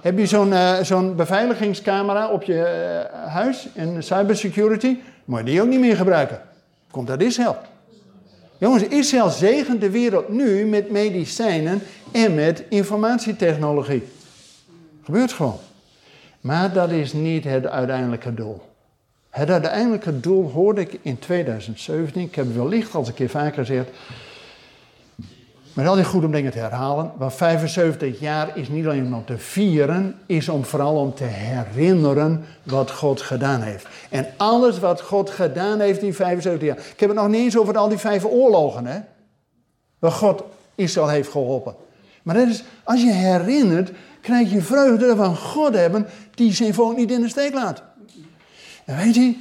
Heb 0.00 0.18
je 0.18 0.26
zo'n 0.26 0.54
zo'n 0.82 1.16
beveiligingscamera 1.16 2.28
op 2.28 2.42
je 2.42 3.08
uh, 3.12 3.32
huis 3.32 3.68
en 3.74 4.02
cybersecurity? 4.02 4.96
Moet 5.24 5.38
je 5.38 5.44
die 5.44 5.62
ook 5.62 5.68
niet 5.68 5.80
meer 5.80 5.96
gebruiken. 5.96 6.40
Komt 6.90 7.10
uit 7.10 7.22
Israël. 7.22 7.56
Jongens, 8.58 8.82
Israël 8.82 9.30
zegent 9.30 9.80
de 9.80 9.90
wereld 9.90 10.28
nu 10.28 10.66
met 10.66 10.90
medicijnen 10.90 11.82
en 12.12 12.34
met 12.34 12.64
informatietechnologie. 12.68 14.02
Gebeurt 15.04 15.32
gewoon. 15.32 15.58
Maar 16.40 16.72
dat 16.72 16.90
is 16.90 17.12
niet 17.12 17.44
het 17.44 17.66
uiteindelijke 17.66 18.34
doel. 18.34 18.62
Het 19.36 19.50
uiteindelijke 19.50 20.20
doel 20.20 20.50
hoorde 20.50 20.80
ik 20.80 20.98
in 21.02 21.18
2017. 21.18 22.22
Ik 22.22 22.34
heb 22.34 22.46
het 22.46 22.56
wellicht 22.56 22.94
al 22.94 23.06
een 23.06 23.14
keer 23.14 23.28
vaker 23.28 23.54
gezegd. 23.54 23.88
Maar 25.72 25.84
dat 25.84 25.98
is 25.98 26.06
goed 26.06 26.24
om 26.24 26.32
dingen 26.32 26.52
te 26.52 26.58
herhalen. 26.58 27.12
Want 27.16 27.34
75 27.34 28.20
jaar 28.20 28.56
is 28.56 28.68
niet 28.68 28.86
alleen 28.86 29.14
om 29.14 29.24
te 29.24 29.38
vieren, 29.38 30.14
is 30.26 30.48
om 30.48 30.64
vooral 30.64 30.96
om 30.96 31.14
te 31.14 31.24
herinneren 31.24 32.44
wat 32.62 32.90
God 32.90 33.20
gedaan 33.20 33.60
heeft. 33.60 33.86
En 34.10 34.26
alles 34.36 34.78
wat 34.78 35.00
God 35.00 35.30
gedaan 35.30 35.80
heeft 35.80 36.02
in 36.02 36.14
75 36.14 36.68
jaar. 36.68 36.78
Ik 36.78 37.00
heb 37.00 37.08
het 37.08 37.18
nog 37.18 37.28
niet 37.28 37.40
eens 37.40 37.58
over 37.58 37.76
al 37.76 37.88
die 37.88 37.98
vijf 37.98 38.24
oorlogen, 38.24 38.86
hè. 38.86 38.98
Waar 39.98 40.12
God 40.12 40.42
Israël 40.74 41.08
heeft 41.08 41.30
geholpen. 41.30 41.74
Maar 42.22 42.34
dat 42.34 42.48
is, 42.48 42.64
als 42.84 43.02
je 43.02 43.12
herinnert, 43.12 43.90
krijg 44.20 44.52
je 44.52 44.62
vreugde 44.62 45.16
van 45.16 45.36
God 45.36 45.74
hebben 45.74 46.06
die 46.34 46.52
zijn 46.52 46.74
volk 46.74 46.96
niet 46.96 47.10
in 47.10 47.20
de 47.20 47.28
steek 47.28 47.54
laat. 47.54 47.82
En 48.86 48.96
weet 48.96 49.14
je, 49.14 49.34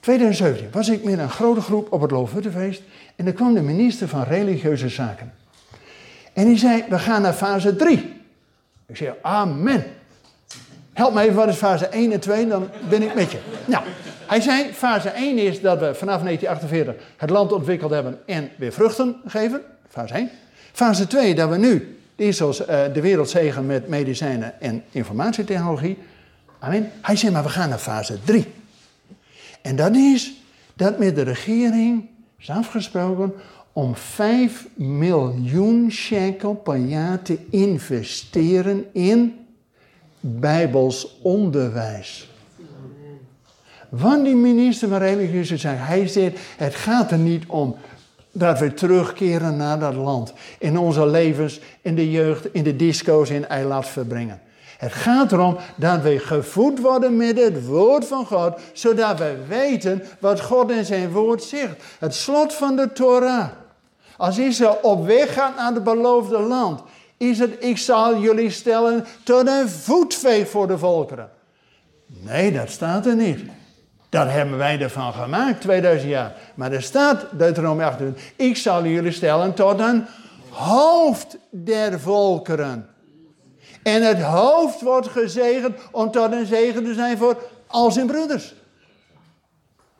2017 0.00 0.68
was 0.70 0.88
ik 0.88 1.04
met 1.04 1.18
een 1.18 1.30
grote 1.30 1.60
groep 1.60 1.92
op 1.92 2.00
het 2.00 2.10
Loofhuttenfeest 2.10 2.82
en 3.16 3.26
er 3.26 3.32
kwam 3.32 3.54
de 3.54 3.60
minister 3.60 4.08
van 4.08 4.22
Religieuze 4.22 4.88
Zaken. 4.88 5.32
En 6.32 6.44
die 6.44 6.58
zei, 6.58 6.84
we 6.88 6.98
gaan 6.98 7.22
naar 7.22 7.32
fase 7.32 7.76
3. 7.76 8.22
Ik 8.86 8.96
zei, 8.96 9.12
amen. 9.22 9.84
Help 10.92 11.14
me 11.14 11.20
even, 11.20 11.34
wat 11.34 11.48
is 11.48 11.56
fase 11.56 11.86
1 11.86 12.12
en 12.12 12.20
2, 12.20 12.46
dan 12.46 12.68
ben 12.88 13.02
ik 13.02 13.14
met 13.14 13.30
je. 13.30 13.38
Nou, 13.64 13.84
hij 14.26 14.40
zei, 14.40 14.72
fase 14.72 15.08
1 15.08 15.38
is 15.38 15.60
dat 15.60 15.78
we 15.78 15.94
vanaf 15.94 16.22
1948 16.22 16.94
het 17.16 17.30
land 17.30 17.52
ontwikkeld 17.52 17.90
hebben 17.90 18.18
en 18.26 18.50
weer 18.56 18.72
vruchten 18.72 19.16
geven. 19.26 19.60
Fase 19.88 20.14
1. 20.14 20.30
Fase 20.72 21.06
2, 21.06 21.34
dat 21.34 21.48
we 21.48 21.56
nu 21.56 21.98
als, 22.40 22.60
uh, 22.60 22.66
de 22.92 23.00
wereld 23.00 23.30
zegen 23.30 23.66
met 23.66 23.88
medicijnen 23.88 24.60
en 24.60 24.84
informatietechnologie. 24.90 25.98
Amen. 26.58 26.90
Hij 27.00 27.16
zei, 27.16 27.32
maar 27.32 27.42
we 27.42 27.48
gaan 27.48 27.68
naar 27.68 27.78
fase 27.78 28.18
3. 28.24 28.46
En 29.62 29.76
dat 29.76 29.96
is 29.96 30.34
dat 30.74 30.98
met 30.98 31.14
de 31.14 31.22
regering 31.22 32.08
is 32.38 32.50
afgesproken 32.50 33.32
om 33.72 33.94
5 33.94 34.68
miljoen 34.74 35.90
shekel 35.90 36.54
per 36.54 36.76
jaar 36.76 37.22
te 37.22 37.38
investeren 37.50 38.86
in 38.92 39.34
bijbels 40.20 41.18
onderwijs. 41.22 42.30
Want 43.88 44.24
die 44.24 44.34
minister 44.34 44.88
van 44.88 44.98
Religieuze 44.98 45.56
Zaken, 45.56 45.84
hij 45.84 46.06
zegt, 46.06 46.38
het 46.56 46.74
gaat 46.74 47.10
er 47.10 47.18
niet 47.18 47.44
om 47.46 47.76
dat 48.32 48.58
we 48.58 48.74
terugkeren 48.74 49.56
naar 49.56 49.78
dat 49.78 49.94
land. 49.94 50.32
In 50.58 50.78
onze 50.78 51.06
levens, 51.06 51.60
in 51.82 51.94
de 51.94 52.10
jeugd, 52.10 52.48
in 52.52 52.62
de 52.62 52.76
disco's 52.76 53.30
in 53.30 53.48
eiland 53.48 53.86
verbrengen. 53.86 54.40
Het 54.78 54.92
gaat 54.92 55.32
erom 55.32 55.56
dat 55.76 56.02
we 56.02 56.18
gevoed 56.18 56.80
worden 56.80 57.16
met 57.16 57.38
het 57.38 57.66
woord 57.66 58.06
van 58.06 58.26
God, 58.26 58.60
zodat 58.72 59.18
we 59.18 59.36
weten 59.48 60.02
wat 60.20 60.40
God 60.40 60.70
in 60.70 60.84
zijn 60.84 61.10
woord 61.10 61.42
zegt. 61.42 61.82
Het 61.98 62.14
slot 62.14 62.54
van 62.54 62.76
de 62.76 62.92
Torah. 62.92 63.48
Als 64.16 64.38
Israël 64.38 64.78
op 64.82 65.06
weg 65.06 65.34
gaat 65.34 65.56
naar 65.56 65.72
het 65.74 65.84
beloofde 65.84 66.40
land, 66.40 66.82
is 67.16 67.38
het, 67.38 67.64
ik 67.64 67.78
zal 67.78 68.18
jullie 68.18 68.50
stellen 68.50 69.06
tot 69.24 69.48
een 69.48 69.68
voetveeg 69.68 70.48
voor 70.48 70.66
de 70.66 70.78
volkeren. 70.78 71.30
Nee, 72.06 72.52
dat 72.52 72.70
staat 72.70 73.06
er 73.06 73.16
niet. 73.16 73.40
Dat 74.08 74.28
hebben 74.30 74.58
wij 74.58 74.80
ervan 74.80 75.12
gemaakt, 75.12 75.60
2000 75.60 76.10
jaar. 76.10 76.34
Maar 76.54 76.72
er 76.72 76.82
staat, 76.82 77.26
Deuteronomie 77.32 77.84
28, 77.84 78.32
ik 78.36 78.56
zal 78.56 78.84
jullie 78.84 79.12
stellen 79.12 79.54
tot 79.54 79.80
een 79.80 80.06
hoofd 80.50 81.36
der 81.50 82.00
volkeren. 82.00 82.88
En 83.82 84.02
het 84.02 84.22
hoofd 84.22 84.80
wordt 84.80 85.08
gezegend 85.08 85.76
om 85.90 86.10
tot 86.10 86.32
een 86.32 86.46
zegen 86.46 86.84
te 86.84 86.94
zijn 86.94 87.18
voor 87.18 87.36
al 87.66 87.90
zijn 87.90 88.06
broeders. 88.06 88.54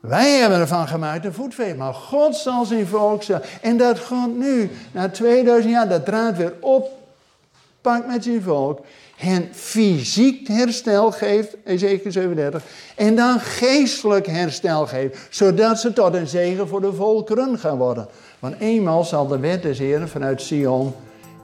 Wij 0.00 0.30
hebben 0.30 0.58
ervan 0.58 0.88
gemaakt 0.88 1.24
een 1.24 1.32
voetveeg, 1.32 1.76
maar 1.76 1.94
God 1.94 2.36
zal 2.36 2.64
zijn 2.64 2.86
volk 2.86 3.22
zijn. 3.22 3.42
En 3.62 3.76
dat 3.76 3.98
God 3.98 4.36
nu, 4.36 4.70
na 4.92 5.08
2000 5.08 5.72
jaar, 5.72 5.88
dat 5.88 6.04
draad 6.04 6.36
weer 6.36 6.54
oppakt 6.60 8.06
met 8.06 8.24
zijn 8.24 8.42
volk. 8.42 8.80
Hen 9.16 9.48
fysiek 9.52 10.48
herstel 10.48 11.10
geeft, 11.10 11.56
Ezekiel 11.64 12.12
37. 12.12 12.62
En 12.96 13.16
dan 13.16 13.40
geestelijk 13.40 14.26
herstel 14.26 14.86
geeft, 14.86 15.18
zodat 15.30 15.80
ze 15.80 15.92
tot 15.92 16.14
een 16.14 16.26
zegen 16.26 16.68
voor 16.68 16.80
de 16.80 16.92
volkeren 16.92 17.58
gaan 17.58 17.76
worden. 17.76 18.08
Want 18.38 18.54
eenmaal 18.58 19.04
zal 19.04 19.26
de 19.26 19.38
wet 19.38 19.62
des 19.62 19.78
Heren 19.78 20.08
vanuit 20.08 20.42
Sion 20.42 20.94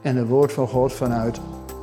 en 0.03 0.17
het 0.17 0.29
woord 0.29 0.53
van 0.53 0.69
God 0.69 0.93
vanuit 0.93 1.39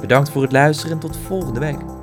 Bedankt 0.00 0.30
voor 0.30 0.42
het 0.42 0.52
luisteren 0.52 0.92
en 0.92 0.98
tot 0.98 1.16
volgende 1.16 1.60
week. 1.60 1.97